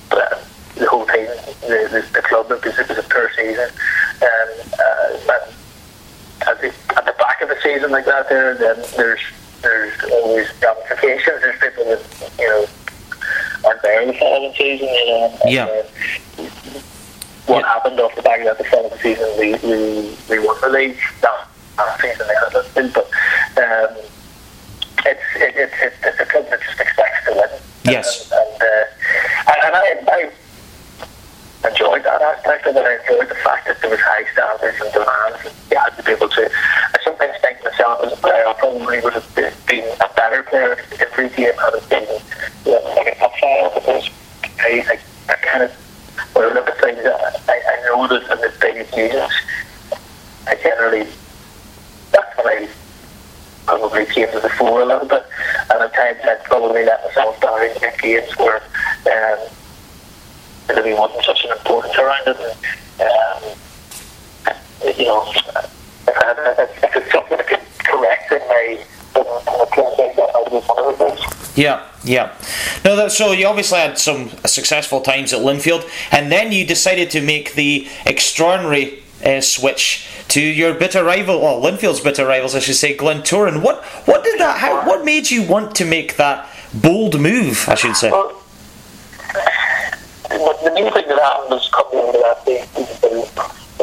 [0.10, 0.44] but
[0.76, 1.28] the whole team,
[1.62, 3.70] the, the, the club, it was, it was a poor season.
[4.22, 5.10] Um, uh,
[6.48, 7.09] and the back
[7.50, 9.20] of the season like that, there, then there's
[9.62, 11.42] there's always ramifications.
[11.42, 12.66] There's people that you know
[13.66, 14.88] aren't there in the following season.
[14.88, 15.66] You know, and, Yeah.
[15.66, 15.84] uh,
[17.48, 17.68] what Yeah.
[17.74, 20.98] happened off the back of that the following season, we we, we won the league.
[21.22, 23.06] That, that season they had it, but
[23.58, 23.98] um,
[25.06, 27.50] it's it, it, it, it's a club that just expects to win.
[27.86, 28.32] Yes.
[28.32, 30.12] and, and, uh, and, and I.
[30.12, 30.32] I
[31.68, 32.86] enjoyed that aspect of it.
[32.86, 35.46] I enjoyed the fact that there was high standards and demands.
[35.46, 36.50] And you had to be able to.
[37.80, 39.54] I a I probably would have been,
[40.02, 42.22] a better player if game had it been
[42.66, 44.10] you know, like a five because
[44.60, 45.72] I, I, I kind of
[46.34, 49.32] when I look at things, I, I know in the big occasions,
[50.48, 51.08] I generally
[52.12, 52.70] that's when I
[53.66, 55.26] probably came to the fore a little bit,
[55.72, 58.62] and at times I'd probably let myself down in games where.
[59.06, 59.50] Um,
[60.70, 62.38] that there wasn't such an importance around it.
[63.00, 66.38] And, um, you know, if I had
[67.44, 67.59] could
[68.00, 68.86] correct in my
[69.16, 71.58] I would be one of the things.
[71.58, 72.34] Yeah, yeah.
[72.86, 77.10] No, that, so you obviously had some successful times at Linfield, and then you decided
[77.12, 82.60] to make the extraordinary uh, switch to your bitter rival, well, Linfield's bitter rivals, I
[82.60, 83.62] should say, Glentoran.
[83.62, 84.60] What, what did that?
[84.60, 87.68] How, what made you want to make that bold move?
[87.68, 88.12] I should say.
[88.12, 88.36] Well,
[90.64, 92.62] the new thing that happened was coming into that day.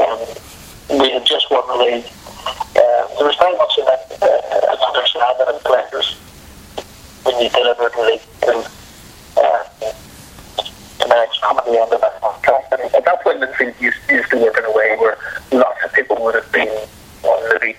[0.01, 2.05] Um, we had just won the league.
[2.47, 6.15] Uh, there was very much an, uh, an understanding of players
[7.25, 8.21] when you delivered the league.
[8.47, 8.67] And,
[9.37, 9.65] uh,
[11.03, 12.73] and then it's coming the end of that contract.
[12.73, 15.19] And at that point, Linfield used, used to work in a way where
[15.53, 16.69] lots of people would have been
[17.25, 17.77] on maybe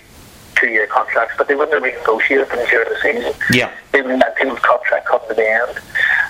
[0.56, 3.72] two-year contracts, but they wouldn't have renegotiated them during the season Yeah.
[3.92, 5.80] they would let people's contract come to the end.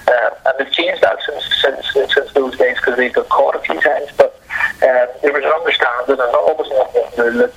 [0.08, 3.60] Uh, and they've changed that since since, since those days because they've got caught a
[3.60, 4.10] few times.
[4.18, 4.40] But
[4.84, 7.54] um, there was an understanding and almost nothing that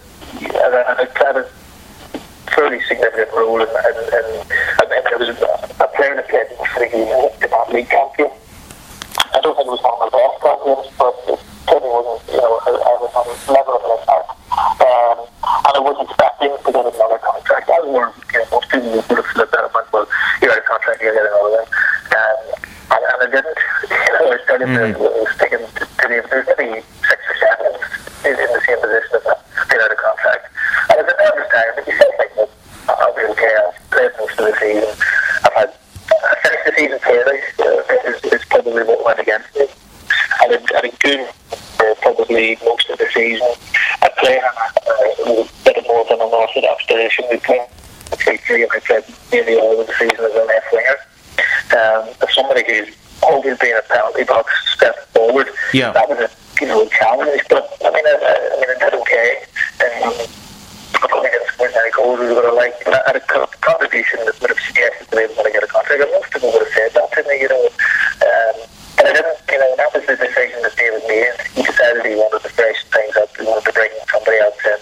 [0.54, 1.44] and I- and it played a
[2.54, 4.26] fairly significant role in, in, in,
[4.80, 8.30] and then there was a player that played for the game in league champion.
[9.32, 12.58] I don't think it was one of the best champions, but it wasn't, you know,
[12.66, 14.22] I, I was on the level of an.
[14.80, 17.70] Um, and I wasn't expecting to get another contract.
[17.70, 20.06] I was more, you know, most people would have looked at it and went, well,
[20.42, 21.68] you're out of contract, you'll get another one.
[22.10, 22.38] Um,
[22.90, 23.58] and, and I didn't.
[23.90, 24.68] You know, I started
[25.38, 27.72] thinking to, to the, there's maybe six or seven
[28.26, 29.38] in, in the same position as that,
[29.70, 30.44] get out of contract.
[30.90, 32.50] And I said, I understand, but you still think that
[33.00, 34.92] I'll be okay, I've played most of the season.
[35.46, 39.66] I've had, I finished the season fairly, uh, is, is probably what went against me.
[40.12, 41.20] I had a, had a good
[41.80, 43.48] uh, probably most of the season.
[44.02, 47.24] I played on a, a bit more of an unorthodox position.
[47.30, 47.64] We played
[48.20, 50.98] 3 3 and I played nearly all of the season as a left winger.
[51.70, 55.92] Um, as somebody who's always been a penalty box step forward, Yeah.
[55.92, 56.30] that was a
[56.60, 57.42] you know challenge.
[57.48, 59.28] But I mean, I, I, I mean, I did okay.
[59.80, 60.14] Um,
[61.00, 63.48] I probably didn't score many goals as I would liked, but I had a co-
[63.60, 66.02] contribution that would have suggested that I was going to get a contract.
[66.02, 67.64] And most people would have said that to me, you know.
[68.20, 68.54] Um,
[68.96, 71.32] but I didn't, you know, that was the decision that David made.
[71.56, 73.32] He decided he wanted to freshen things up.
[73.36, 74.78] He wanted to bring somebody else in.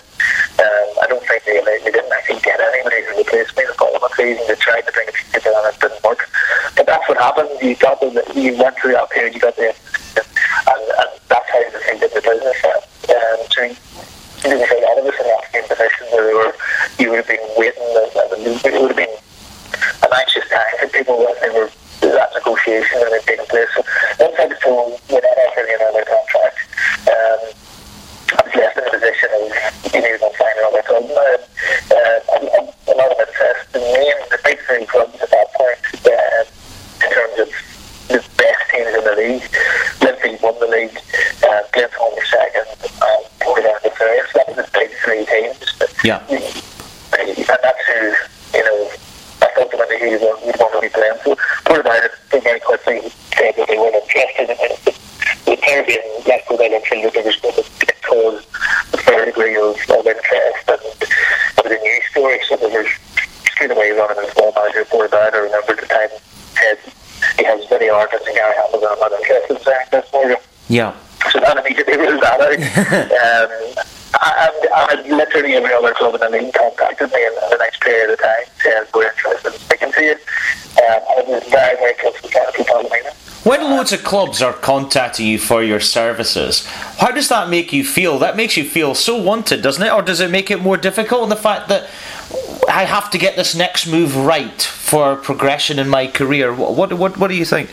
[0.59, 4.11] Um, I don't think they, they didn't actually get anybody to replace me the following
[4.19, 4.43] season.
[4.51, 6.27] They tried to bring a few people in, it didn't work.
[6.75, 7.51] But that's what happened.
[7.63, 9.55] You got the, you went through that period, you got
[47.49, 48.91] and that's who, you know,
[49.41, 51.19] that's ultimately who you want, you want to be playing.
[51.25, 51.37] for.
[51.71, 52.13] we're about it.
[52.31, 53.01] They're very quickly
[53.37, 54.85] said that they were interested in it.
[55.47, 57.65] The player being left without until field, there was going to
[58.93, 60.81] a fair degree of, of interest and
[61.65, 62.89] it a new story, so there was
[63.53, 65.35] straight away running a small manager for that.
[65.35, 66.09] I remember the time
[66.55, 66.79] said
[67.39, 70.37] he has very hard to think I have about interest in Zach this morning.
[70.69, 70.97] Yeah.
[71.31, 72.53] So that immediately rules that out.
[73.77, 73.78] um,
[74.79, 78.19] are literally every other club in the league contacted me in the next period of
[78.19, 80.13] time saying we're interested in speaking to you.
[80.13, 82.69] Um, I was very, very close to keep the.
[83.49, 86.67] When loads of clubs are contacting you for your services,
[86.99, 88.19] how does that make you feel?
[88.19, 89.91] That makes you feel so wanted, doesn't it?
[89.91, 91.89] Or does it make it more difficult in the fact that
[92.69, 96.53] I have to get this next move right for progression in my career?
[96.53, 97.71] What, what, what, what do you think?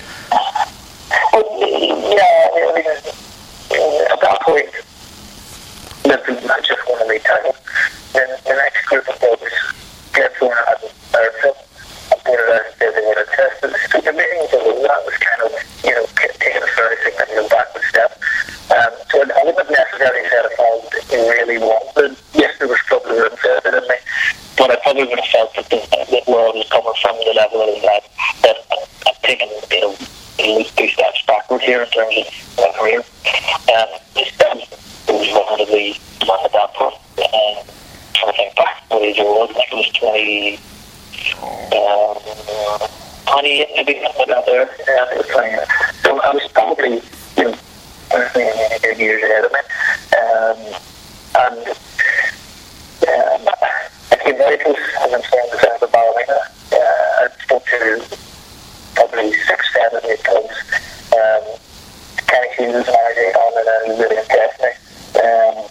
[63.95, 64.75] was really interesting.
[65.15, 65.69] Um,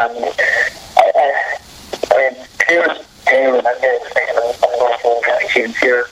[0.00, 0.34] and
[0.96, 1.58] I, I,
[2.10, 6.06] I mean, Pierce, Taylor, and I'm getting thinking I'm going to here.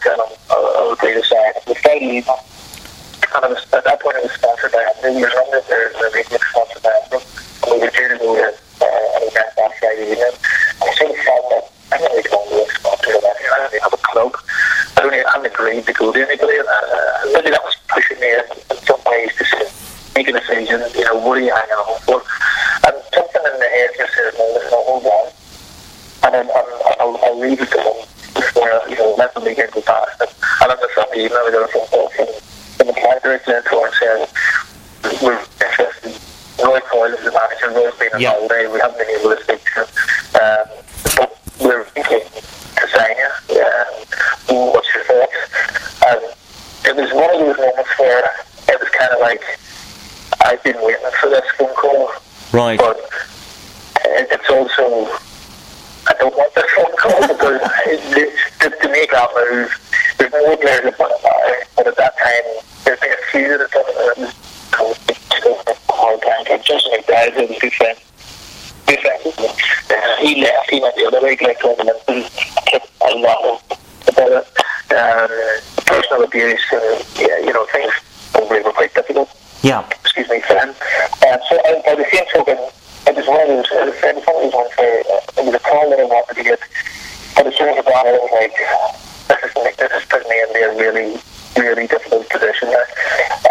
[91.56, 92.68] really difficult position.
[92.68, 92.84] I,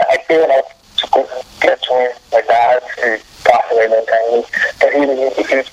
[0.10, 0.66] I feel like
[1.62, 4.44] get to my dad who passed away long time,
[4.80, 5.70] but he was he was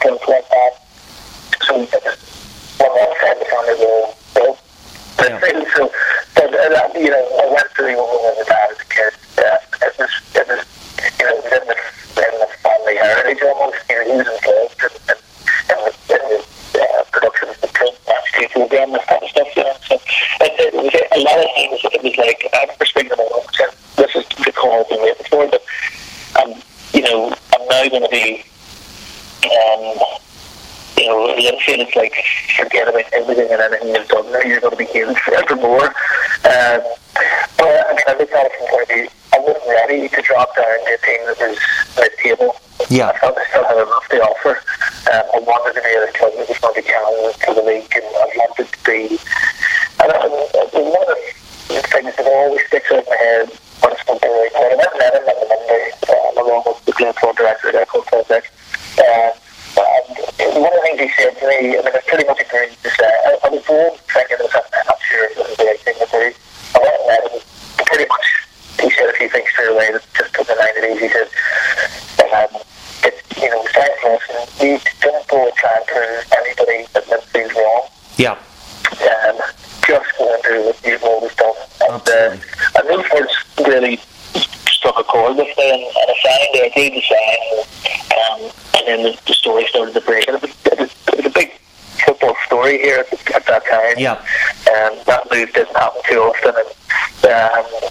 [93.99, 94.13] Yeah.
[94.13, 97.91] Um, that move didn't happen too often, and um,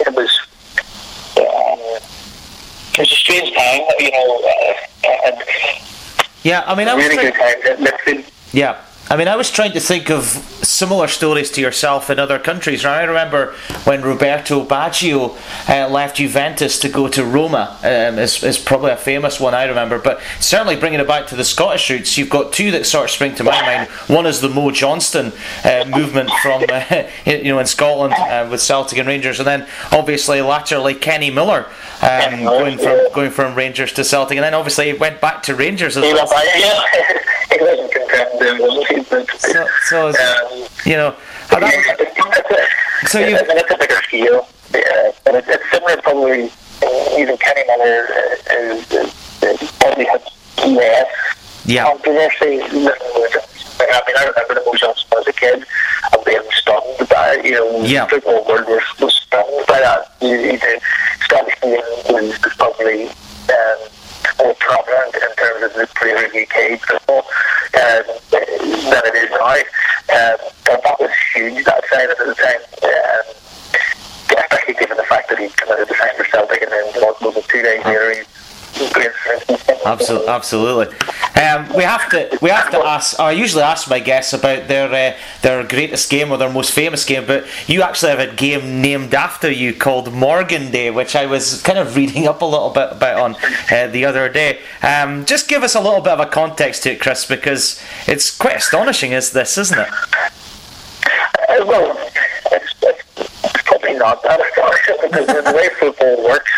[0.00, 0.40] it was.
[1.36, 2.00] Um,
[2.94, 5.42] it was a strange time, you know, uh, and
[6.42, 8.24] Yeah, I mean, I was really good time.
[8.52, 8.76] Yeah.
[9.12, 12.82] I mean, I was trying to think of similar stories to yourself in other countries.
[12.82, 15.36] Now, I remember when Roberto Baggio
[15.68, 17.76] uh, left Juventus to go to Roma.
[17.82, 19.98] Um, is, is probably a famous one I remember.
[19.98, 23.10] But certainly bringing it back to the Scottish roots, you've got two that sort of
[23.10, 23.90] spring to my mind.
[24.08, 28.62] One is the Mo Johnston uh, movement from uh, you know in Scotland uh, with
[28.62, 31.66] Celtic and Rangers, and then obviously latterly Kenny Miller
[32.00, 35.54] um, going from going from Rangers to Celtic, and then obviously he went back to
[35.54, 36.32] Rangers as well.
[37.60, 37.60] went back, yeah.
[37.60, 39.06] he wasn't content doing one season.
[39.10, 41.14] but, So, so it's- um, you know,
[41.50, 42.18] and that was- yeah, it's
[43.04, 46.50] a- So I you- mean, it's a bigger scale, yeah, but it's, it's similar probably.
[46.82, 50.20] uh, Even Kenny Miller uh, is, is, is probably has
[50.66, 51.06] less
[51.64, 51.84] Yeah.
[51.84, 52.58] controversy.
[52.58, 52.88] than
[53.80, 55.64] I mean, I remember the Mo Johnston as a kid
[56.12, 57.44] and being stunned by it.
[57.44, 58.04] You know, Yeah.
[58.06, 60.12] the football world was, was stunned by that.
[60.20, 60.78] You, you know,
[61.24, 63.78] Scottish was, was probably um,
[64.38, 67.24] more prominent in terms of the premier UK football
[67.74, 69.64] um, than it is now.
[70.12, 72.62] Um, but that was huge, that of at the time.
[72.82, 73.42] Um,
[74.32, 77.36] especially given the fact that he committed to sign for Celtic and then what was
[77.36, 78.22] it, two days later he
[79.84, 80.96] Absolutely, absolutely.
[81.42, 83.18] Um, we have to we have to ask.
[83.18, 87.04] I usually ask my guests about their uh, their greatest game or their most famous
[87.04, 91.26] game, but you actually have a game named after you called Morgan Day, which I
[91.26, 93.36] was kind of reading up a little bit about on
[93.70, 94.60] uh, the other day.
[94.82, 98.36] Um, just give us a little bit of a context to it, Chris, because it's
[98.36, 99.88] quite astonishing, is this, isn't it?
[99.88, 101.98] Uh, well,
[102.52, 106.50] it's, it's, probably not that astonishing because the way football works,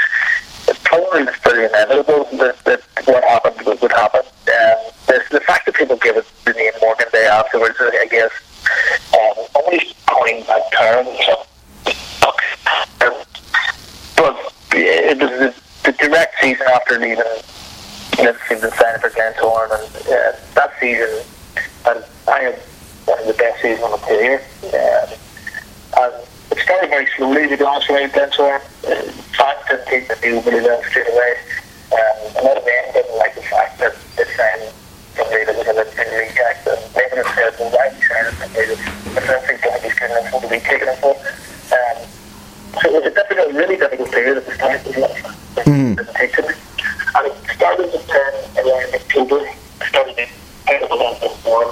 [0.94, 4.20] probably was pretty inevitable that, that what happened would, would happen.
[4.20, 8.30] Um, the, the fact that people give it the name Morgan Day afterwards, I guess,
[9.12, 11.06] um, almost coined that term.
[11.26, 11.44] So,
[13.06, 13.24] um,
[14.16, 14.36] but
[14.74, 15.54] it was the,
[15.84, 17.24] the direct season after leaving
[18.18, 21.24] Liverpool and signing for Glentoran, and uh, that season,
[21.86, 22.58] and I had
[23.06, 24.42] one of the best seasons of my career.
[24.64, 25.08] Um,
[25.96, 26.14] and
[26.52, 28.60] it started very slowly, to be honest with you, Glentoran.
[28.86, 31.34] Uh, fans didn't take the deal really well straight away.
[31.92, 34.72] Um, a lot of men didn't like the fact that they signed
[35.14, 38.02] somebody that was a Liverpool reject, and they would have said, well, why are you
[38.06, 38.86] signing somebody that's
[39.18, 41.14] essentially going to be good enough to be taken in for?
[41.74, 41.98] Um,
[42.78, 44.80] so it was a difficult, really difficult period at the start.
[44.80, 45.34] It was a lot of fun.
[45.34, 46.54] It didn't take to me.
[47.14, 49.38] And it started to turn around October.
[49.46, 50.26] I started to
[50.66, 51.68] out of a lot of form.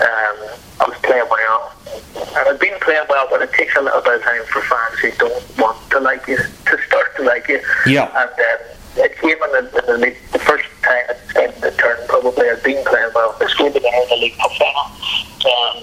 [0.00, 0.36] Um,
[0.80, 1.74] I was playing well.
[2.14, 4.98] And I've been playing well, but it takes a little bit of time for fans
[5.00, 7.60] who don't want to like you to start to like you.
[7.86, 8.06] Yeah.
[8.14, 11.70] And um, it came in the, in the, league, the first time it started to
[11.76, 13.36] turn, probably I've been playing well.
[13.40, 14.86] I scored the winner in the League Cup final.
[15.50, 15.82] Um,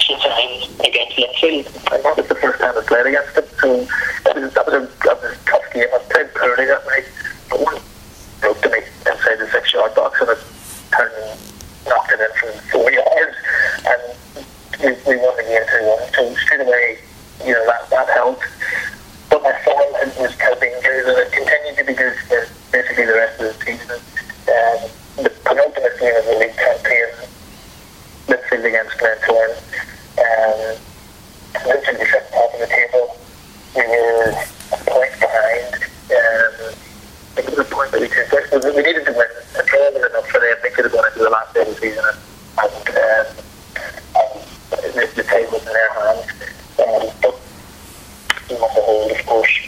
[0.00, 3.44] since I against Linfield, and that was the first time I played against them.
[3.60, 3.84] So
[4.24, 5.86] that was, that was, a, that was a tough game.
[5.92, 7.04] I played poorly that night,
[7.50, 7.80] but one
[8.40, 10.38] broke to me inside the six yard box and it
[10.92, 11.38] turned
[11.86, 13.36] knocked it in from four yards,
[13.86, 14.02] and
[14.82, 16.02] we, we won the game two one.
[16.12, 16.98] So straight away,
[17.44, 18.44] you know that that helped.
[19.30, 22.48] But my form had- was kept being good, and it continued to be good for
[22.72, 24.00] basically the rest of the season.
[24.46, 24.78] Um,
[25.24, 27.06] the penultimate game of the league campaign
[28.28, 29.52] Linfield against Glentoran.
[30.18, 30.76] Um,
[31.54, 33.16] Linfield was at the top of the table.
[33.74, 34.34] We were
[34.72, 35.74] a point behind.
[35.74, 38.64] Um, I think it was a point that we took.
[38.64, 38.82] We, we
[39.64, 40.56] was enough for them.
[40.62, 43.28] They could have gone into the last day of the season and, and,
[44.16, 44.42] um,
[44.72, 46.30] and the, the table was in their hands.
[46.78, 47.34] Um, but
[48.50, 49.58] won the whole, of course.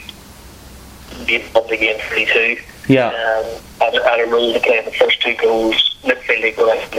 [1.26, 2.56] Beat won the game 3 2.
[2.88, 3.08] Yeah.
[3.08, 5.96] Um, had, a- had a role to play in the first two goals.
[6.04, 6.92] Linfield equalised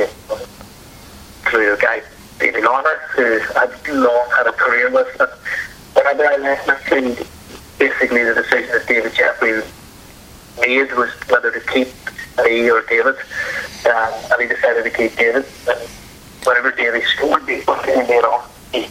[1.50, 2.02] through a guy,
[2.40, 5.20] David Lawler, who I'd long had a career with.
[5.20, 5.30] And
[5.94, 7.28] whenever I left Linfield,
[7.80, 9.62] basically the decision that David Jeffrey
[10.60, 11.88] made was whether to keep
[12.44, 13.16] me or David.
[13.86, 15.46] Um, and he decided to keep David.
[15.68, 15.90] And
[16.46, 17.62] whenever David scored, he he
[18.08, 18.48] made on.
[18.72, 18.88] He,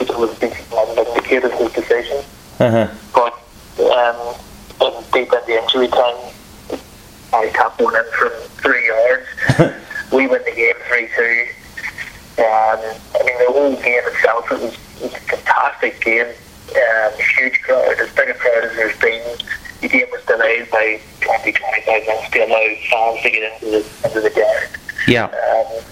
[0.00, 2.24] it was indicated his decision.
[2.60, 2.88] Uh-huh.
[3.14, 3.34] But
[3.80, 4.34] um,
[4.80, 6.32] in deep in the injury time,
[7.32, 8.30] I tapped one in from
[8.62, 9.26] three yards.
[10.12, 11.46] we win the game 3 2.
[12.36, 16.26] Um, I mean, the whole game itself, it was, it was a fantastic game.
[16.26, 19.22] Um, huge crowd, as big a crowd as there's been.
[19.84, 24.08] The game was delayed by 20, 25 minutes to allow fans to get into the
[24.08, 24.46] into the game.
[25.06, 25.24] Yeah.
[25.24, 25.84] Um,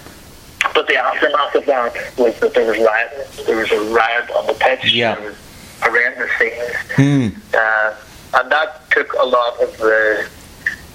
[0.73, 3.29] but the aftermath of that was that there was riot.
[3.45, 4.91] There was a riot on the pitch.
[4.91, 5.13] Yeah.
[5.13, 5.37] There was
[5.79, 6.75] horrendous scenes.
[6.95, 7.39] Hmm.
[7.53, 7.95] Uh,
[8.33, 10.27] and that took a lot of the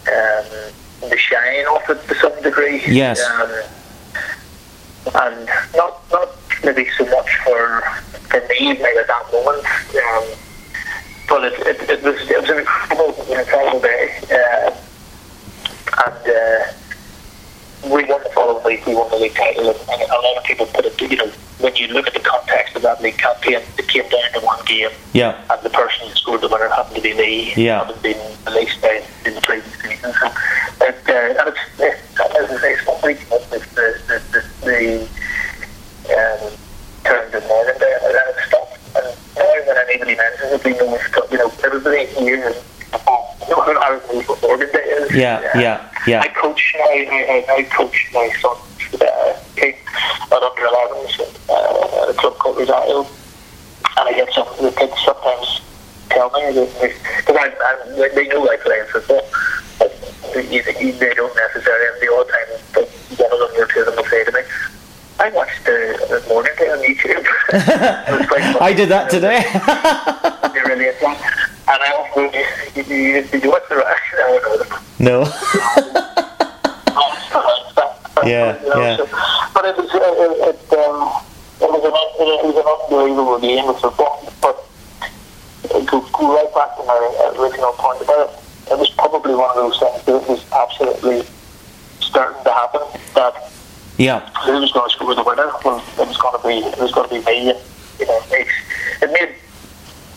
[0.09, 2.83] um, the shine off it to some degree.
[2.89, 3.21] Yes.
[3.23, 3.53] Um,
[5.23, 6.31] and not not
[6.65, 7.81] maybe so much for
[8.29, 9.65] for me maybe at that moment.
[9.95, 10.48] Um,
[11.29, 14.19] but it, it, it was it was an incredible incredible day.
[14.31, 14.75] Uh,
[16.05, 16.73] and uh,
[17.95, 18.87] we won the following week.
[18.87, 21.01] We won the league title, and, a lot of people put it.
[21.01, 24.33] You know, when you look at the context of that league campaign, it came down
[24.35, 25.41] to one game, Yeah.
[25.51, 27.53] and the person who scored the winner happened to be me.
[27.57, 27.85] Yeah.
[27.85, 30.13] having been released by in the previous season.
[30.13, 30.27] So,
[30.81, 33.59] it, uh, and it's, it's as I say, it's not really it's the
[34.09, 35.09] the the, the
[36.15, 36.53] um,
[37.05, 38.79] turned to Morgan Day, and then it stopped.
[38.97, 39.07] And
[39.37, 42.55] now when anybody mentions it, we know it's got, you know everybody here.
[43.49, 43.99] You know how
[45.19, 46.21] Yeah, yeah, yeah.
[46.21, 46.75] I coach.
[46.79, 49.75] I, I, I coach my son's uh, team
[50.31, 54.95] at under 11s uh, at a club called Rosario, and I get some the kids
[55.05, 55.61] sometimes
[56.11, 59.23] tell me because I, they know I play football.
[59.79, 59.95] But
[60.53, 62.89] you, you, they don't necessarily, and the odd time, but
[63.19, 64.41] one of them or two of them will say to me,
[65.21, 67.27] I watched the, the Morgan Day on YouTube.
[67.51, 68.63] It was quite.
[68.63, 69.43] I did that today.
[70.53, 70.89] They really.
[70.89, 72.21] And I also,
[72.77, 74.01] you, you, you, you watch the rest?
[74.15, 74.79] I don't know.
[74.99, 75.25] No.
[78.27, 78.97] Yeah, yeah.
[79.55, 81.09] but it was, it, it, um,
[81.63, 84.29] it, was an, it was an unbelievable game of football.
[84.43, 84.59] But
[85.73, 89.49] uh, to go right back to my original point about it, it was probably one
[89.51, 91.23] of those things that was absolutely
[92.01, 92.81] starting to happen.
[93.15, 93.35] That
[93.97, 94.29] Yeah.
[94.45, 95.51] who was going to score the winner?
[95.65, 97.51] Well, it was going to be it was going to be me.
[97.51, 97.59] And,
[98.01, 98.47] you know, it,
[99.01, 99.35] it made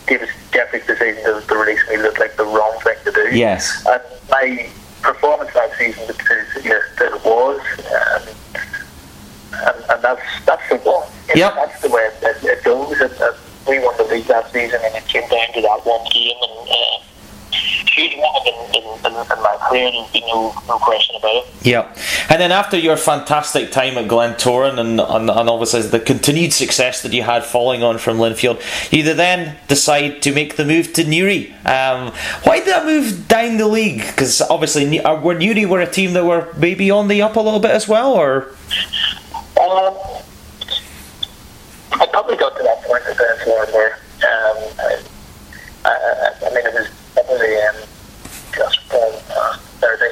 [0.08, 3.28] David Jeffrey's decision to, to release me look like the wrong thing to do.
[3.34, 3.86] Yes.
[3.86, 4.68] And my
[5.02, 7.60] performance that season would suggest that it was.
[7.90, 8.22] Um,
[9.52, 11.02] and, and that's that's football.
[11.21, 11.54] You know, Yep.
[11.54, 13.00] That's the way it, it, it goes.
[13.00, 16.04] And, and we won the league that season, and it came down to that one
[16.12, 16.36] game.
[16.42, 17.02] And uh,
[17.94, 19.90] huge moment in, in, in, in my career.
[19.92, 21.46] There's no, no question about it.
[21.62, 21.94] Yeah,
[22.30, 27.02] and then after your fantastic time at Glentoran and, and, and obviously the continued success
[27.02, 28.60] that you had following on from Linfield,
[28.90, 31.52] you then decide to make the move to Newry.
[31.66, 32.12] Um,
[32.44, 34.00] why did that move down the league?
[34.06, 37.40] Because obviously, uh, were Newry were a team that were maybe on the up a
[37.40, 38.54] little bit as well, or
[39.60, 39.94] Um,
[42.02, 43.94] I probably got to that point at the floor where
[44.26, 44.98] um, I,
[45.86, 47.78] I, I mean it was probably um,
[48.50, 50.10] just um, uh, Thursday.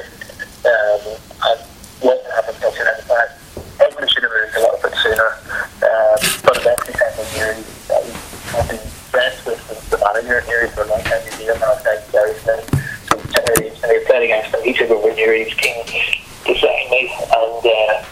[0.63, 1.59] Um, I
[1.99, 3.43] wasn't having such an impact.
[3.83, 5.35] Everyone should have moved a little bit sooner.
[5.83, 6.15] Um,
[6.47, 8.79] but eventually, time of year, I've been
[9.11, 11.19] friends with the, the manager here for a long time.
[11.27, 12.63] New Zealand, last guy Gary Smith.
[13.11, 14.63] So and they played against him.
[14.63, 15.43] He took over Newry.
[15.43, 17.65] He came to sign me, and.
[17.67, 18.05] Uh,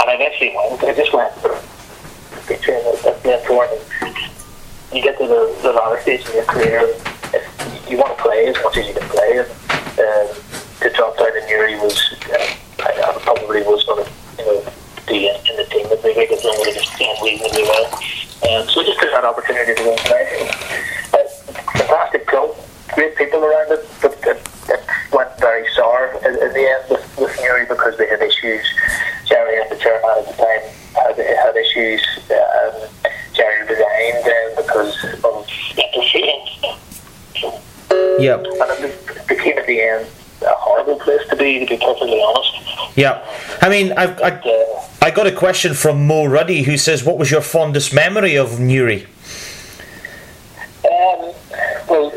[0.00, 0.80] and I eventually went.
[0.84, 1.60] I just went for
[2.46, 2.82] picturing
[3.46, 4.16] at and
[4.92, 6.82] You get to the, the latter stage in your career,
[7.34, 9.38] if you want to play as much as you can play.
[9.38, 9.48] And
[9.98, 10.36] um,
[10.80, 11.96] to drop down to Newry was,
[12.30, 14.72] uh, I, I probably was going to, you know,
[15.06, 17.86] be in, in the team with me as long as it was playing reasonably well.
[18.46, 20.00] Um, so I just took that opportunity to go and
[42.96, 43.24] yeah.
[43.62, 44.40] I mean, I've, I
[45.02, 48.58] I got a question from Mo Ruddy who says, "What was your fondest memory of
[48.58, 49.06] Newry?"
[50.84, 51.32] Um,
[51.88, 52.10] well,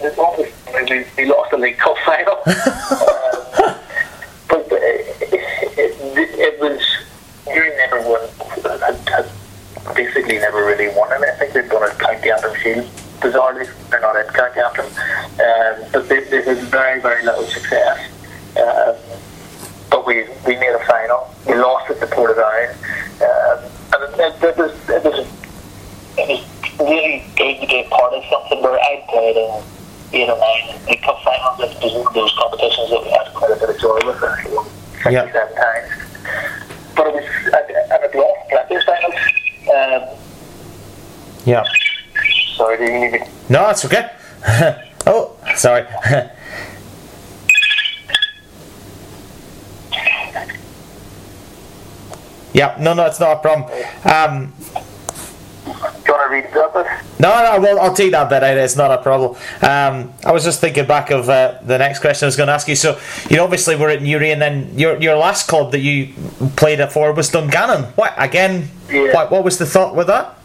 [0.00, 0.48] the one was
[0.88, 2.34] we, we lost the League Cup final.
[2.36, 3.76] um,
[4.48, 6.80] but it, it, it, it was,
[7.46, 8.20] Newry never won,
[8.80, 9.30] had, had
[9.94, 11.52] basically never really won anything.
[11.52, 12.86] They'd won a County Antrim Shield,
[13.20, 13.68] bizarrely.
[13.90, 14.86] They're not in County Antrim.
[14.86, 18.10] Um, but they, they had very, very little success.
[18.56, 18.96] Um,
[19.90, 21.34] but we, we made a final.
[21.46, 22.74] We lost it to Portadown.
[23.20, 25.26] Um, and it, it, was, it was
[26.16, 29.62] it was really be part of something where I played in
[30.12, 31.58] eight or nine League Cup finals.
[31.82, 34.22] Was one of those competitions that we had quite a bit of joy with.
[34.22, 34.66] Actually, won
[35.10, 35.22] Yeah.
[35.24, 35.90] 57 times.
[36.96, 39.14] But it was, and I've lost plenty of finals.
[39.74, 40.02] Um,
[41.44, 41.64] Yeah.
[42.56, 43.20] sorry, do you need me?
[43.48, 44.10] No, that's okay.
[45.06, 45.84] oh, sorry.
[52.52, 53.70] yeah, no, no, it's not a problem.
[54.04, 54.52] Um,
[55.64, 56.19] Do you want to read
[57.18, 58.56] No, no, well, I'll take that bit out.
[58.56, 59.36] It's not a problem.
[59.60, 62.52] Um, I was just thinking back of uh, the next question I was going to
[62.52, 62.76] ask you.
[62.76, 66.14] So, you know, obviously we're at Newry, and then your your last club that you
[66.56, 67.84] played at for was Dungannon.
[67.94, 68.68] What again?
[68.90, 69.12] Yeah.
[69.12, 70.36] What, what was the thought with that?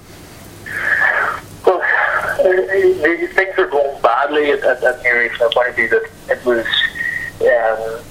[1.66, 5.90] Well, uh, things were going badly at, at, at Newry from the point of view
[5.90, 6.66] that it was
[7.42, 8.04] um,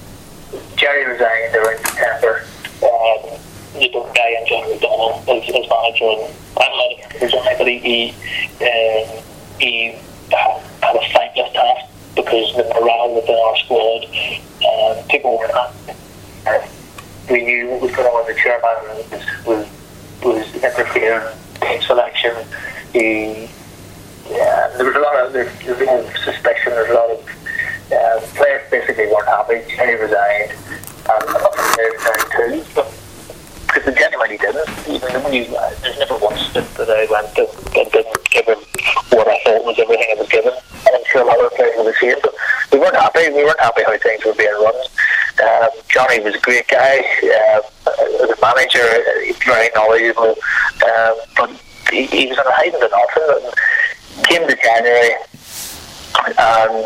[0.75, 2.45] Gerry resigned around September.
[2.83, 3.39] Um,
[3.81, 7.67] you don't guy in John McDonnell as, as manager and I'm not a manager but
[7.67, 8.09] he he,
[8.61, 9.23] um,
[9.59, 9.95] he
[10.31, 14.05] had, a thankless task because the morale within our squad
[14.65, 15.73] um, people were not
[16.47, 16.67] uh,
[17.29, 19.67] we knew what was going on the chairman was was,
[20.23, 22.33] was interfering team selection.
[22.93, 23.49] He
[24.29, 26.91] yeah, there was a lot of there, there was a lot of suspicion there was
[26.91, 27.35] a lot of
[27.91, 29.61] uh, players basically weren't happy.
[29.69, 30.51] Kenny resigned.
[31.07, 32.91] And I'm not resigned too
[33.75, 34.69] because they genuinely didn't.
[34.87, 35.51] Even
[35.83, 38.59] there's never once that, that I went and, and didn't give him
[39.11, 40.53] what I thought was everything it was given.
[40.55, 42.33] And I'm sure a lot other players were the same, but
[42.71, 43.27] we weren't happy.
[43.35, 44.75] We weren't happy how things were being run.
[45.43, 47.03] Um, Johnny was a great guy.
[47.19, 47.61] Uh,
[48.41, 48.85] manager,
[49.45, 50.35] very knowledgeable,
[50.85, 51.49] um, but
[51.91, 53.51] he, he was on a hiding to nothing.
[54.15, 55.11] And came to January,
[56.37, 56.85] and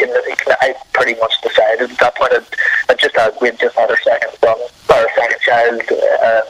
[0.00, 2.32] came to, I pretty much decided at that point.
[2.32, 2.46] I'd,
[2.88, 4.58] I just had we just had our second son,
[4.90, 5.80] our second child,
[6.22, 6.46] um,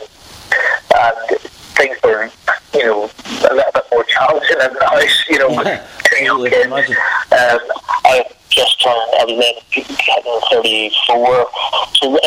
[0.95, 1.41] and
[1.77, 2.31] things were
[2.75, 3.11] you know
[3.51, 5.29] a little bit more challenging in the house.
[5.29, 6.73] You know, yeah, two young kids.
[6.73, 7.61] Um,
[8.05, 9.11] I just turned.
[9.19, 11.47] I was then hitting thirty four,
[11.95, 12.19] so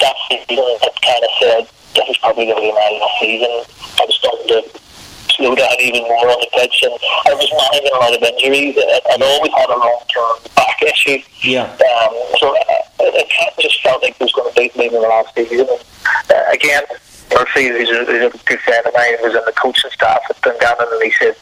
[0.00, 3.50] that season it kind of said this is probably going to be my last season.
[3.98, 4.87] I was starting to
[5.38, 6.92] slow down even more on the pitch, and
[7.26, 8.74] I was managing a lot of injuries.
[8.76, 11.22] I'd always had a long term back issue.
[11.40, 11.70] Yeah.
[11.70, 14.92] Um, so uh, it, it just felt like it was going to beat me in
[14.92, 15.66] the last season.
[15.70, 16.82] Uh, again,
[17.32, 20.40] Murphy, who's a, who's a good friend of mine, was in the coaching staff at
[20.42, 21.36] Dungannon, and he said,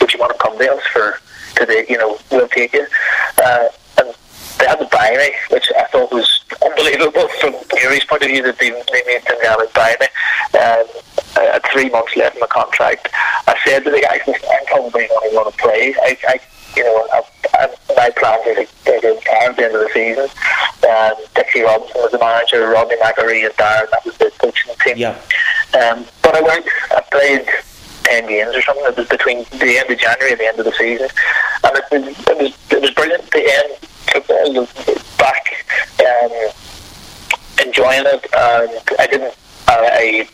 [0.00, 1.20] "Would you want to come to us for
[1.54, 1.84] today?
[1.88, 2.86] You know, we'll take you."
[3.36, 3.68] Uh,
[4.62, 8.42] they had to buy me, which I thought was unbelievable from Newry's point of view
[8.44, 10.06] that they, they made Dungannon buy me.
[10.58, 10.86] Um,
[11.34, 13.08] uh, three months left in my contract.
[13.48, 15.94] I said to the guys, I'm probably only going to play.
[16.02, 16.40] I, I
[16.76, 17.22] you know, I,
[17.54, 20.28] I, my plans are to, retire at the end of the season.
[20.88, 24.96] Um, Dixie Robinson was the manager, Rodney McAree and Darren, that was the coaching team.
[24.96, 25.18] Yeah.
[25.74, 27.48] Um, but I went, I played
[28.04, 28.84] 10 games or something.
[28.86, 31.08] It was between the end of January and the end of the season.
[31.64, 33.30] And it was, it was, it was brilliant.
[33.32, 33.88] The end
[35.18, 35.64] back,
[36.00, 36.32] um,
[37.64, 38.26] enjoying it.
[38.34, 39.34] And I didn't,
[39.68, 40.28] I,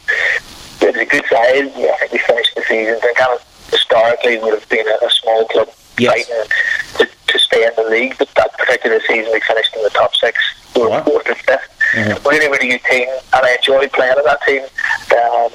[0.81, 1.73] it was a good side.
[1.73, 2.99] I think we finished the season.
[3.03, 6.13] They kind of historically would have been a, a small club yes.
[6.13, 6.51] fighting
[6.99, 10.15] to, to stay in the league, but that particular season we finished in the top
[10.17, 10.39] six.
[10.75, 11.59] We were fourth and 5th
[11.93, 12.29] mm-hmm.
[12.29, 14.63] Really, really good team, and I enjoyed playing in that team.
[14.63, 15.51] Um,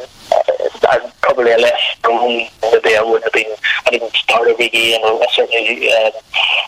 [0.86, 2.48] I probably a less strong
[2.84, 3.56] maybe I wouldn't have been.
[3.86, 5.00] I didn't start every game.
[5.04, 5.92] I certainly.
[5.92, 6.12] Uh,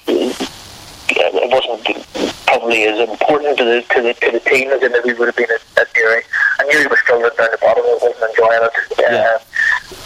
[0.07, 0.54] it
[2.65, 5.35] probably as important to the to the, to the team as it maybe would have
[5.35, 5.87] been at, at.
[6.59, 7.83] I knew he was struggling down the bottom.
[7.85, 8.73] I wasn't enjoying it.
[8.99, 9.37] Yeah.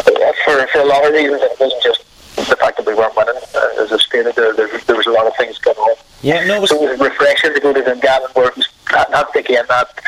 [0.05, 2.03] Uh, for for a lot of reasons, it wasn't just
[2.35, 3.41] the fact that we weren't winning.
[3.55, 5.95] Uh, as I stated, there, there, there was a lot of things going on.
[6.21, 8.67] Yeah, no, it was, so it was refreshing to go to Dungannon where it was
[8.91, 10.01] not, not again that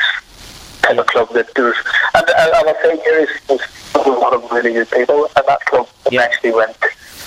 [0.82, 1.76] kind of club that there was.
[2.14, 3.60] And, and, and I think there is was
[3.94, 6.20] a lot of really good people, and that club yeah.
[6.20, 6.76] eventually went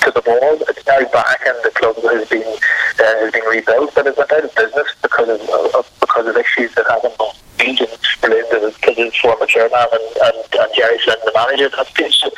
[0.05, 0.57] to the wall.
[0.69, 4.31] It's now back, and the club has been uh, has been rebuilt, but it went
[4.31, 5.41] out of business because of,
[5.73, 10.37] of because of issues that happened on agents related to the, former chairman and, and,
[10.53, 12.15] and Gerry Flynn, the manager at that stage.
[12.19, 12.29] So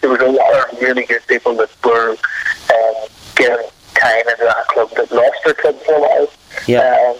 [0.00, 4.66] there was a lot of really good people that were um, getting time into that
[4.68, 6.28] club that lost their club for a while.
[6.66, 6.80] Yeah.
[6.80, 7.16] Um,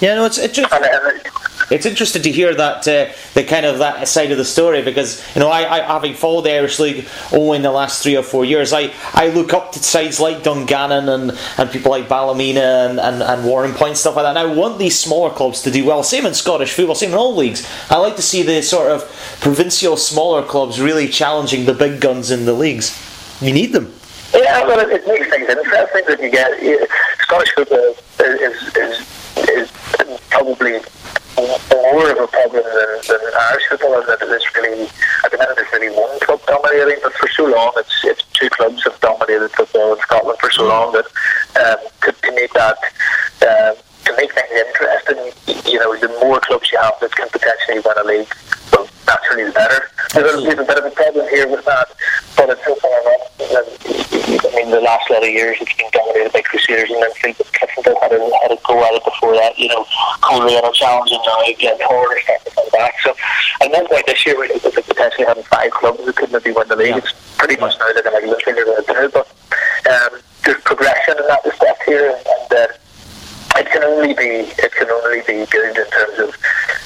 [0.00, 1.22] yeah, no, it's it's just, and, and
[1.70, 5.22] it's interesting to hear that uh, the kind of that side of the story because
[5.34, 8.22] you know I, I having followed the Irish League only in the last three or
[8.22, 12.88] four years, I, I look up to sides like Dungannon and, and people like Ballymena
[12.90, 14.36] and, and, and Warrenpoint stuff like that.
[14.36, 16.02] And I want these smaller clubs to do well.
[16.02, 17.68] Same in Scottish football, same in all leagues.
[17.90, 19.02] I like to see the sort of
[19.40, 22.96] provincial smaller clubs really challenging the big guns in the leagues.
[23.40, 23.94] You need them.
[24.34, 26.88] Yeah, well, it, it makes things interesting that you get.
[27.20, 29.70] Scottish football is, is, is is
[30.30, 30.80] probably
[31.46, 33.20] more of a problem than, than
[33.50, 34.88] Irish football and that it's really
[35.24, 38.50] at the minute it's really one club dominating but for so long it's it's two
[38.50, 41.06] clubs have dominated football in Scotland for so long that
[41.56, 42.78] um, to, to make that
[43.46, 45.32] um, to make things interesting.
[45.70, 48.34] You know the more clubs you have that can potentially win a league
[49.10, 49.82] naturally the better
[50.14, 51.90] there's a, a bit of a problem here with that
[52.36, 53.30] but it's so far enough
[54.30, 57.48] I mean, the last lot of years it's been dominated by Crusaders and then Fleetwood
[57.50, 59.58] Cliftonville had a, had a go at it before that.
[59.58, 59.84] You know,
[60.22, 62.94] Coleraine are challenging now, again, Horner starting to come back.
[63.02, 63.14] So
[63.60, 66.68] at one point this year we could potentially having five clubs that could maybe win
[66.68, 66.90] the league.
[66.90, 66.98] Yeah.
[66.98, 69.26] It's pretty much now that they're like literally going to do it, but
[69.90, 74.90] um, there's progression in that respect here, and uh, it can only be it can
[74.90, 76.28] only be good in terms of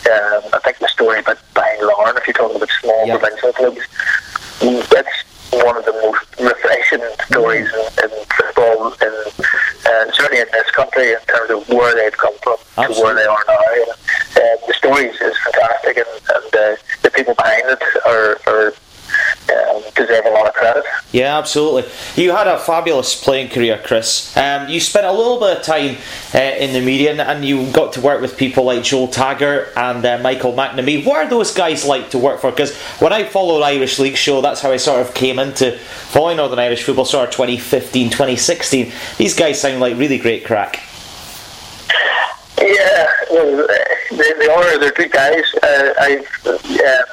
[0.09, 2.17] um, I think the story about buying Lauren.
[2.17, 2.35] If you're
[3.05, 3.81] talking about provincial clubs,
[4.61, 9.15] mm, that's one of the most refreshing stories in, in football, in,
[9.87, 13.25] uh, certainly in this country, in terms of where they've come from to where they
[13.25, 13.61] are now.
[13.75, 18.39] And, uh, the story is is fantastic, and, and uh, the people behind it are,
[18.47, 18.73] are
[19.55, 20.85] um, deserve a lot of credit.
[21.15, 21.85] Yeah, absolutely.
[22.21, 24.37] You had a fabulous playing career, Chris.
[24.37, 25.97] Um, you spent a little bit of time
[26.35, 29.69] uh, in the media and, and you got to work with people like Joel Taggart
[29.77, 31.07] and uh, Michael McNamee.
[31.07, 32.51] What are those guys like to work for?
[32.51, 36.39] Because when I followed Irish League Show, that's how I sort of came into following
[36.39, 38.91] Northern Irish football, sort of 2015, 2016.
[39.17, 40.83] These guys sound like really great crack.
[42.59, 43.69] Yeah, well,
[44.11, 44.79] they, they are.
[44.81, 45.45] They're good guys.
[45.63, 47.05] Uh, I've uh,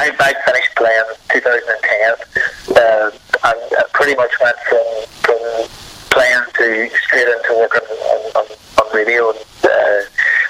[0.00, 4.86] I, I finished playing 2010, uh, and I pretty much went from
[5.20, 5.68] from
[6.08, 8.46] playing to straight into working on, on,
[8.80, 10.00] on radio and uh,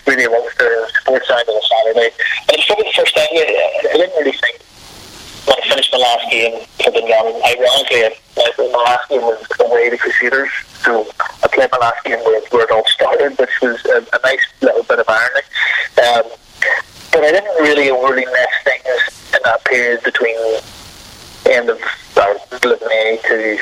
[0.06, 2.14] radio Ulster Sports Sound on a Saturday.
[2.46, 4.62] And it's probably the first time I, I didn't really think
[5.50, 8.06] when I finished my last game for Dungannon, ironically,
[8.38, 10.50] my, my last game was away to Crusaders,
[10.86, 11.10] so
[11.42, 14.46] I played my last game where, where it all started, which was a, a nice
[14.62, 15.42] little bit of irony.
[16.06, 16.38] Um,
[17.12, 20.36] but I didn't really overly miss things in that period between
[21.46, 21.80] end of
[22.16, 23.58] or middle of May to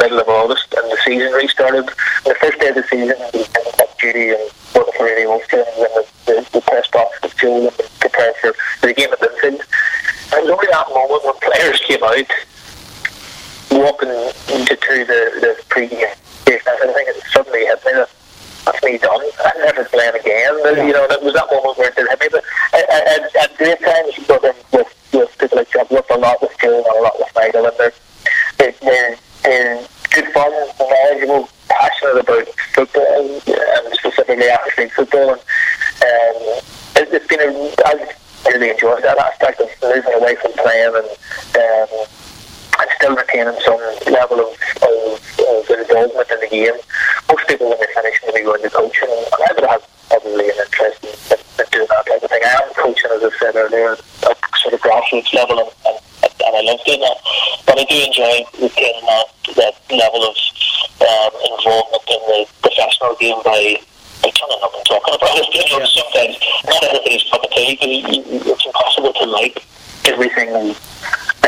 [0.00, 1.88] middle of August, and the season restarted.
[2.24, 3.48] The first day of the season, I was
[3.80, 7.68] up duty and working for Radio Ulster, and the, the, the press box was full
[7.68, 9.60] and prepared for the game at Linfield.
[10.32, 12.30] And it was only that moment when players came out,
[13.72, 14.10] walking
[14.52, 16.06] into the, the pre-game,
[16.46, 18.10] I think it suddenly hit me that
[18.64, 19.20] that's me done.
[19.44, 20.54] I'm never playing again.
[20.86, 22.28] You know, that was that moment where it did hit me.
[22.30, 22.44] But
[22.74, 26.52] at, at, at great times, working with, with people like John, worked a lot with
[26.60, 27.92] Joe and a lot with Michael, and they're,
[28.58, 35.30] they're, they're, they're good fun, knowledgeable, passionate about football, and, and specifically Irish League football.
[35.30, 36.60] And um,
[36.96, 41.06] it, it's been a, I've really enjoyed that aspect of moving away from playing and
[41.62, 42.06] um,
[42.78, 43.80] and still retaining some
[44.12, 44.52] level of,
[44.84, 46.76] of, of involvement in the game.
[47.26, 49.80] Most people, when they finish, maybe go into coaching, and I would have
[50.10, 52.42] probably an interest in, in, in doing that type of thing.
[52.44, 53.96] I am coaching, as I said earlier,
[54.28, 57.16] at sort of grassroots level, and, and, and I love doing that.
[57.64, 59.26] But I do enjoy retaining that,
[59.56, 60.36] that level of
[61.00, 63.80] um, involvement in the professional game by
[64.20, 65.48] by turning up and talking about it.
[65.48, 66.36] You know, sometimes
[66.68, 69.64] not everybody's cup of tea, but it's impossible to like
[70.04, 70.76] everything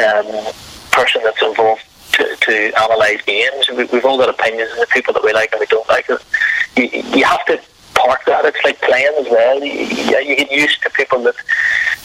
[0.00, 0.52] um,
[0.92, 1.82] person that's involved
[2.12, 3.68] to, to analyse games.
[3.68, 6.08] We, we've all got opinions and the people that we like and we don't like.
[6.08, 6.24] It.
[6.76, 7.60] You, you have to
[7.94, 8.44] park that.
[8.44, 9.62] It's like playing as well.
[9.62, 11.36] You, you, you get used to people that,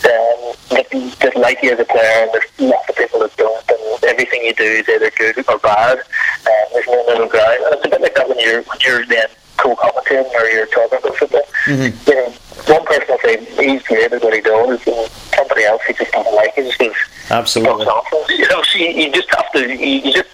[0.06, 3.65] um, that that like you as a player, and there's lots of people that don't.
[3.69, 5.97] And everything you do is either good or bad.
[5.99, 7.59] Um, there's no middle ground.
[7.65, 10.99] And it's a bit like that when you're when you're then co-commentating or you're talking
[10.99, 11.41] about football.
[11.65, 12.09] Mm-hmm.
[12.09, 12.30] You know,
[12.74, 16.11] one person will say he's great at what he does, and somebody else he just
[16.11, 16.65] doesn't like it.
[16.65, 16.95] Just goes,
[17.32, 17.86] Absolutely.
[18.30, 20.30] You know, so you, you just have to, you, you just,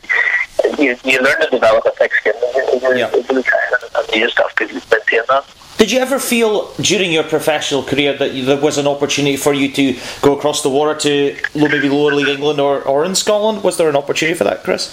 [0.79, 2.33] you, you learn to develop a thick skin
[2.73, 3.07] over, Yeah.
[3.13, 5.45] over the time, and, and you just have to maintain that.
[5.89, 9.55] Did you ever feel during your professional career that you- there was an opportunity for
[9.55, 13.63] you to go across the water to maybe lower league England or, or in Scotland?
[13.63, 14.91] Was there an opportunity for that, Chris?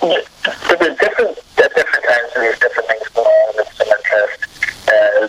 [0.00, 0.08] There
[0.78, 4.38] were different, at different times, there's different things going on, and it's some interest.
[4.86, 5.26] Uh,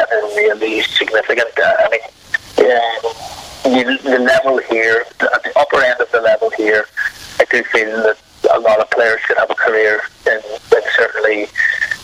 [0.00, 1.50] nothing really significant.
[1.58, 2.00] Uh, I mean,
[2.72, 6.86] um, the, the level here, at the upper end of the level here,
[7.40, 8.16] I do feel that
[8.54, 11.48] a lot of players could have a career in, in certainly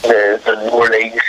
[0.02, 1.22] the, the lower leagues.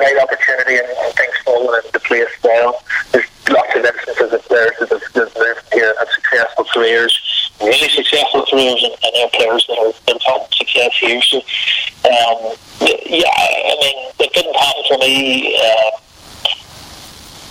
[0.00, 2.82] Right opportunity and, and things falling into place well.
[3.12, 6.64] There's lots of instances of players that have, that have moved here and had successful
[6.72, 7.12] careers,
[7.60, 11.20] really successful careers, and, and there are players that have, that have had success here.
[11.20, 11.36] So,
[12.08, 15.54] um, yeah, I mean, it didn't happen for me.
[15.60, 15.90] Uh,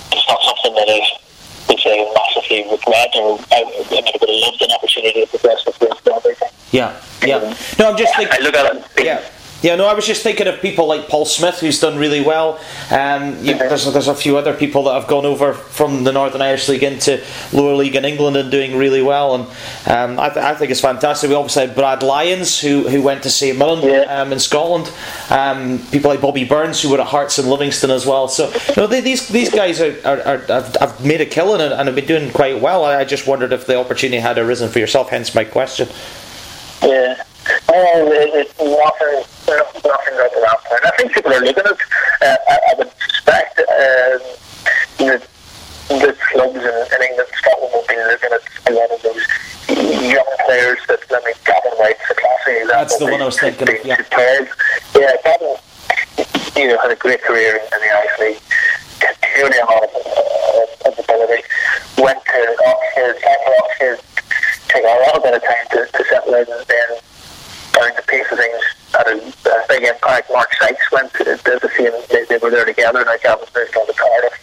[0.10, 1.00] it's not something that I
[1.70, 5.28] would say massively regret, or I, I mean, I would have loved an opportunity to
[5.30, 5.90] progress with this.
[6.72, 7.40] Yeah, yeah.
[7.80, 8.44] No, I'm just I thinking.
[8.44, 8.86] look at it.
[9.04, 9.29] Yeah.
[9.62, 12.60] Yeah, no, I was just thinking of people like Paul Smyth, who's done really well.
[12.90, 16.42] Um, you, there's, there's a few other people that have gone over from the Northern
[16.42, 19.36] Irish League into lower league in England and doing really well.
[19.36, 19.44] And
[19.86, 21.30] um, I, th- I think it's fantastic.
[21.30, 24.22] We obviously had Brad Lyons, who, who went to St Mirren Yeah.
[24.22, 24.94] um, in Scotland.
[25.30, 28.30] Um, people like Bobby Burns, who were at Hearts and Livingston as well.
[28.30, 31.60] So you know, they, these these guys are, are, are have, have made a killing
[31.60, 32.86] and, and have been doing quite well.
[32.86, 35.10] I, I just wondered if the opportunity had arisen for yourself.
[35.10, 35.90] Hence my question.
[36.82, 37.24] Yeah
[37.74, 40.86] and it, it waters, uh, waters around point.
[40.86, 41.80] I think people are looking at
[42.22, 44.22] uh, I, I would suspect um,
[45.00, 45.20] you know
[45.90, 49.26] the clubs in, in England, Scotland will be looking at a lot of those
[49.70, 52.52] young players that, I mean, Gavin Whyte's a classy.
[52.52, 52.68] example.
[52.68, 53.96] That's the one I was thinking of, yeah.
[53.96, 54.50] Prepared.
[54.96, 55.56] Yeah, Gavin,
[56.56, 58.42] you know, had a great career in, the Irish League.
[59.34, 61.44] Clearly uh, a lot of, of ability.
[61.98, 64.00] Went to Oxford, after Oxford,
[64.68, 67.00] took a lot of of time to, to settle in and then
[67.80, 70.28] down the pace of things had a, a big impact.
[70.32, 73.76] Mark Sykes went to the, the same, they, they were there together, I Gavin's moved
[73.78, 74.36] on to Cardiff.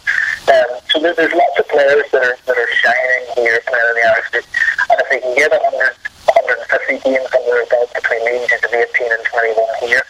[0.49, 3.97] Um, so there, there's lots of players that are that are shining here playing in
[4.01, 4.49] the Irish League,
[4.89, 8.72] and if they can get 100, 150 games under their belt between the ages of
[8.72, 10.05] 18 and 21 here,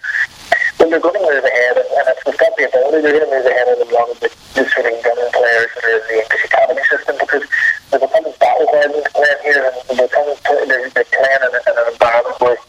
[0.78, 3.26] then they're going to move ahead, and, and if they've got the ability, they're going
[3.26, 4.94] to move ahead of a lot of the, the sort of
[5.32, 7.44] players that are in the English academy system because
[7.90, 10.36] they're becoming battle hardened playing here, and they're, becoming,
[10.68, 12.60] they're, they're playing in, in an environment where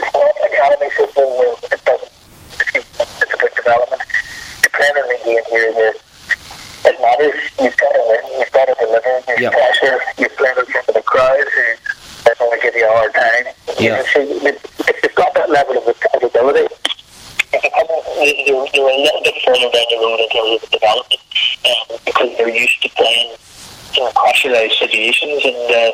[0.00, 2.12] not an academy system where it doesn't,
[3.56, 4.02] development.
[4.64, 7.40] In the game here where it matters.
[7.60, 8.24] You've got to win.
[8.38, 10.00] You've.
[10.18, 10.56] You're playing
[10.88, 13.46] in the crowd who are going to give you a hard time.
[13.78, 14.02] Yeah.
[14.12, 16.68] So if got that level of accountability,
[17.52, 21.20] you're, you're a little bit further down the road in terms of development
[21.64, 23.34] um, because they're used to playing
[23.96, 25.44] in pressurised situations.
[25.44, 25.92] And uh,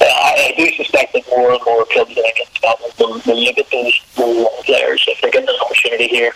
[0.00, 2.24] I, I do suspect that more and more clubs in
[2.54, 6.32] Scotland will, will look at those those players if they're given an opportunity here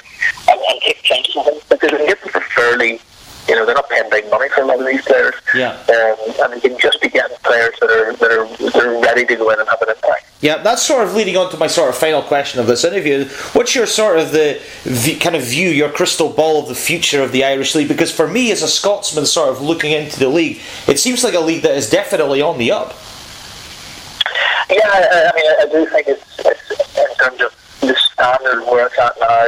[0.49, 3.01] and, and take chances on them because they can get fairly.
[3.49, 5.34] You know, they're not paying big money for a lot of these players.
[5.55, 5.72] Yeah.
[5.88, 9.24] Um, and they can just be getting players that are that are that are ready
[9.26, 10.26] to go in and have an impact.
[10.40, 10.59] yeah.
[10.59, 13.24] That's sort of leading on to my sort of final question of this interview.
[13.55, 17.22] What's your sort of the v- kind of view, your crystal ball of the future
[17.22, 17.88] of the Irish league?
[17.88, 21.34] Because for me, as a Scotsman, sort of looking into the league, it seems like
[21.34, 22.94] a league that is definitely on the up.
[24.70, 28.64] Yeah, I, I mean, I, I do think it's, it's in terms of the standard
[28.64, 29.47] where it's at now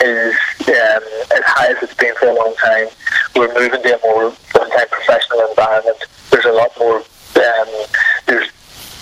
[0.00, 0.34] is
[0.68, 1.02] um,
[1.36, 2.88] as high as it's been for a long time.
[3.34, 5.98] We're moving to a more full-time professional environment.
[6.30, 6.98] There's a lot more.
[7.36, 7.68] Um,
[8.26, 8.48] there's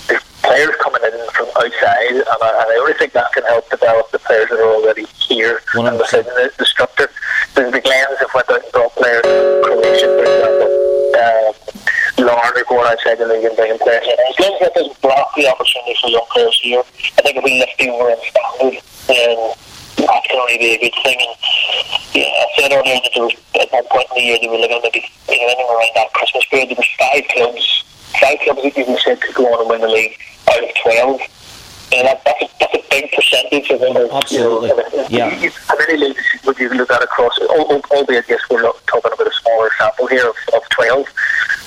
[0.09, 3.71] there's players coming in from outside, and I, and I really think that can help
[3.71, 5.99] develop the players that are already here and 100%.
[5.99, 7.11] within the, the structure.
[12.95, 14.15] Outside the league and bringing players in.
[14.15, 16.83] As long as that doesn't block the opportunity for young players here,
[17.19, 18.79] I think if we lift the over in standard,
[19.11, 19.37] then
[20.07, 21.19] that can only be a good thing.
[21.19, 21.35] And
[22.15, 24.59] yeah, I said earlier that there was at one point in the year they were
[24.63, 27.65] looking at maybe you know, and around that Christmas period there was five clubs,
[28.21, 30.15] five clubs that even said could go on and win the league
[30.51, 31.21] out of twelve.
[31.93, 33.97] You know, that, that's, a, that's a big percentage of them.
[34.11, 34.69] Absolutely.
[34.71, 35.39] You know, Yeah.
[35.39, 38.75] you- How many leagues would you look at across, al- al- albeit yes, we're lo-
[38.89, 41.07] talking about a smaller sample here of, of 12,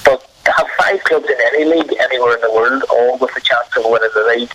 [0.04, 3.42] but to have five clubs in any league anywhere in the world, all with a
[3.42, 4.52] chance of winning the league,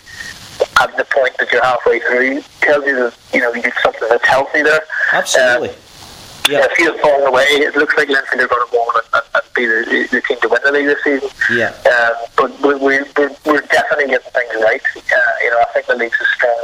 [0.81, 4.07] at the point that you're halfway through, tells you that, you know, you get something
[4.09, 4.81] that's healthy there.
[5.13, 5.69] Absolutely.
[5.69, 5.75] Um,
[6.49, 6.67] Yeah.
[6.69, 9.25] If you're falling away, it looks like Linfield are going to go on and, and,
[9.35, 11.29] and be the, the team to win the league this season.
[11.55, 11.71] Yeah.
[11.87, 14.83] Um, but we, we, we're, we're definitely getting things right.
[14.97, 16.63] Uh, you know, I think the league's as strong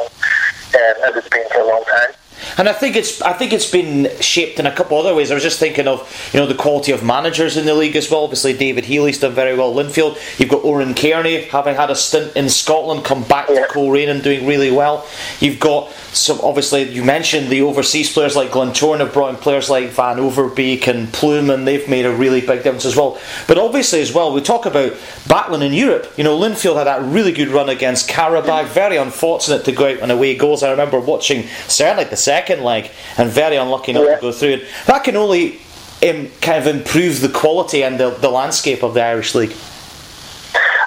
[0.75, 2.11] um, as it's been for a long time.
[2.59, 5.31] And I think it's I think it's been shaped in a couple other ways.
[5.31, 8.11] I was just thinking of you know the quality of managers in the league as
[8.11, 8.25] well.
[8.25, 9.73] Obviously, David Healy's done very well.
[9.73, 14.09] Linfield, you've got Oran Kearney having had a stint in Scotland, come back to Coleraine
[14.09, 15.07] and doing really well.
[15.39, 19.69] You've got some obviously you mentioned the overseas players like Glentoran have brought in players
[19.69, 23.19] like Van Overbeek and Plum, and they've made a really big difference as well.
[23.47, 24.93] But obviously as well, we talk about
[25.27, 26.11] battling in Europe.
[26.17, 28.65] You know, Linfield had that really good run against Qarabağ.
[28.67, 30.63] Very unfortunate to go out on away goals.
[30.63, 34.15] I remember watching certainly the second leg, and very unlucky not Yeah.
[34.15, 34.53] to go through.
[34.53, 35.59] And that can only
[36.07, 39.53] um, kind of improve the quality and the, the landscape of the Irish league.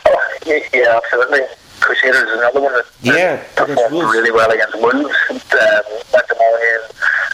[0.08, 1.40] Oh, yeah, absolutely.
[1.82, 5.16] Crusaders is another one that Yeah, that performed really well against Wolves.
[5.30, 5.82] Um,
[6.14, 6.82] went to Molineux,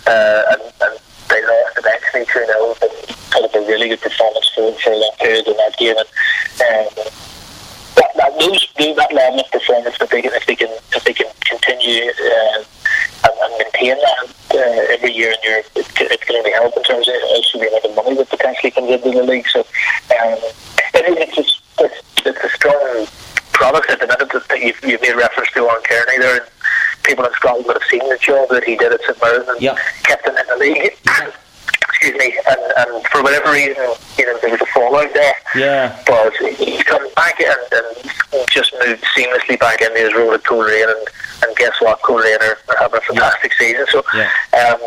[0.08, 0.94] uh, and, and
[1.28, 2.90] they lost eventually 2 0, but
[3.30, 5.96] put up a really good performance for, for that period in that game.
[5.96, 6.08] And,
[6.64, 7.12] um,
[7.96, 8.64] that, that those
[8.96, 12.64] that level of performance if they can if they can if they can continue uh,
[13.28, 16.76] and, and maintain that uh, every year in Europe, it, it's going to be help
[16.76, 19.46] in terms of also the amount of money that potentially comes into the league.
[19.48, 20.40] So um,
[20.96, 23.06] it, it's just it's, it's a strong
[23.52, 25.50] product at the minute that you've, you've made reference
[26.20, 26.40] to Oran Kearney there.
[26.42, 29.48] And people in Scotland would have seen the job that he did at St Mirren
[29.48, 29.76] and Yeah.
[30.04, 30.92] kept him in the league.
[32.00, 33.74] Excuse me, and, and for whatever reason,
[34.18, 35.98] you know, there was a fallout there Yeah.
[36.06, 40.88] but he's come back and, and just moved seamlessly back into his role at Coleraine
[40.88, 41.06] and,
[41.42, 44.30] and guess what, Coleraine are, are having a fantastic season so Yeah.
[44.52, 44.78] um,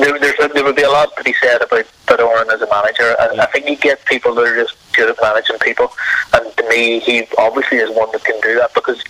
[0.00, 2.62] there, there's a, there would be a lot to be said about, about Oran as
[2.62, 5.92] a manager I, I think you get people that are just good at managing people
[6.32, 9.02] and to me he obviously is one that can do that because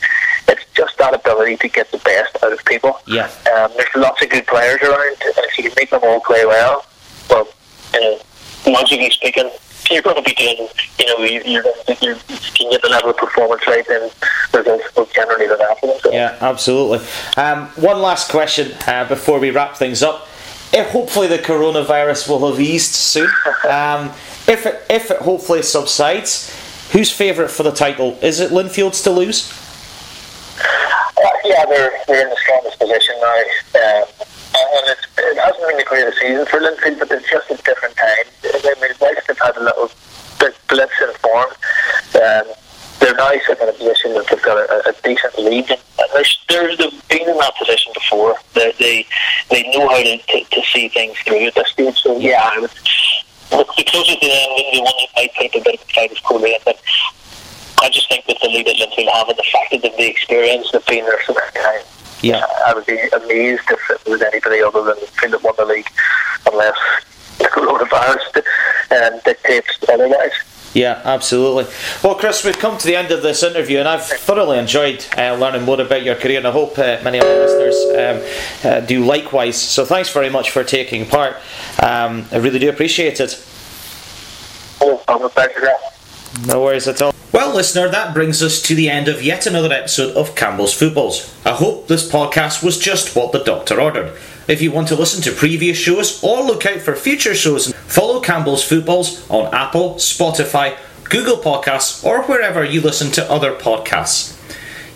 [0.49, 3.31] it's just that ability to get the best out of people Yeah.
[3.57, 6.45] um, there's lots of good players around and if you can make them all play
[6.47, 6.85] well
[7.31, 7.49] well
[7.95, 8.21] you know
[8.67, 9.51] logically speaking
[9.91, 11.65] you're going to be doing, you know, you, you're,
[12.01, 14.11] you're, you get the level of performance right, then
[14.53, 15.97] results will generally after them.
[16.03, 16.13] So.
[16.13, 17.07] Yeah, absolutely.
[17.37, 20.29] Um, one last question uh, before we wrap things up.
[20.73, 23.31] If hopefully the coronavirus will have eased soon,
[23.69, 24.09] um,
[24.49, 26.53] if it, if it hopefully subsides,
[26.91, 28.19] who's favourite for the title?
[28.23, 29.53] Is it Linfield's to lose?
[31.17, 33.39] Uh, yeah, they're, they're in the strongest position now.
[33.79, 34.05] Um,
[34.55, 37.97] and it's, it hasn't been the greatest season for Linfield, but it's just a different
[37.97, 38.27] time.
[38.45, 39.91] I mean, whilst they've had a little
[40.39, 41.51] bit blips in form,
[42.15, 42.55] um,
[43.01, 45.71] they're now sitting in a position that they've got a, a decent lead.
[45.71, 45.81] And
[46.49, 48.37] they're, they've been in that position before.
[48.55, 49.07] They're, they
[49.51, 52.01] they know how to, to, to see things through at this stage.
[52.01, 52.71] So, yeah, I would,
[53.51, 56.21] the closest to them, the one that might take a bit of a fight is
[56.21, 56.81] Korea, but
[57.85, 60.09] I just think with the lead that Linfield have and the fact that they've the
[60.09, 61.85] experience, they've been there so many times,
[62.23, 62.47] yeah.
[62.67, 65.91] I would be amazed if it was anybody other than Philip won the league,
[66.51, 66.79] unless
[67.37, 68.43] the coronavirus
[68.91, 70.33] um, dictates otherwise.
[70.73, 71.67] Yeah, absolutely.
[72.03, 75.35] Well, Chris, we've come to the end of this interview, and I've thoroughly enjoyed uh,
[75.35, 78.81] learning more about your career, and I hope uh, many of our listeners um, uh,
[78.81, 79.61] do likewise.
[79.61, 81.35] So, thanks very much for taking part.
[81.83, 83.47] Um, I really do appreciate it.
[84.81, 85.69] Oh, I'm a pleasure.
[86.43, 87.15] No worries at all.
[87.33, 91.35] Well, listener, that brings us to the end of yet another episode of Campbell's Footballs.
[91.45, 94.17] I hope this podcast was just what the doctor ordered.
[94.47, 98.21] If you want to listen to previous shows or look out for future shows, follow
[98.21, 104.39] Campbell's Footballs on Apple, Spotify, Google Podcasts, or wherever you listen to other podcasts.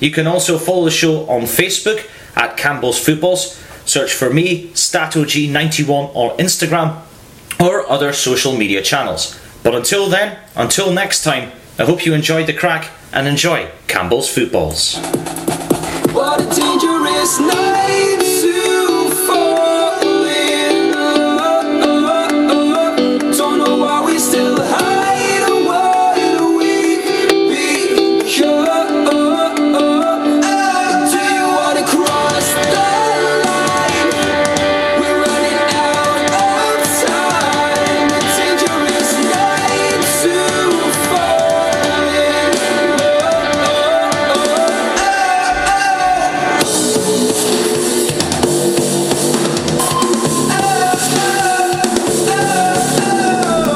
[0.01, 3.57] You can also follow the show on Facebook at Campbell's Footballs.
[3.85, 7.01] Search for me, StatOG91 on Instagram
[7.59, 9.39] or other social media channels.
[9.69, 14.27] But until then, until next time, I hope you enjoyed the crack and enjoy Campbell's
[14.27, 14.97] Footballs.
[16.15, 17.88] What a dangerous night.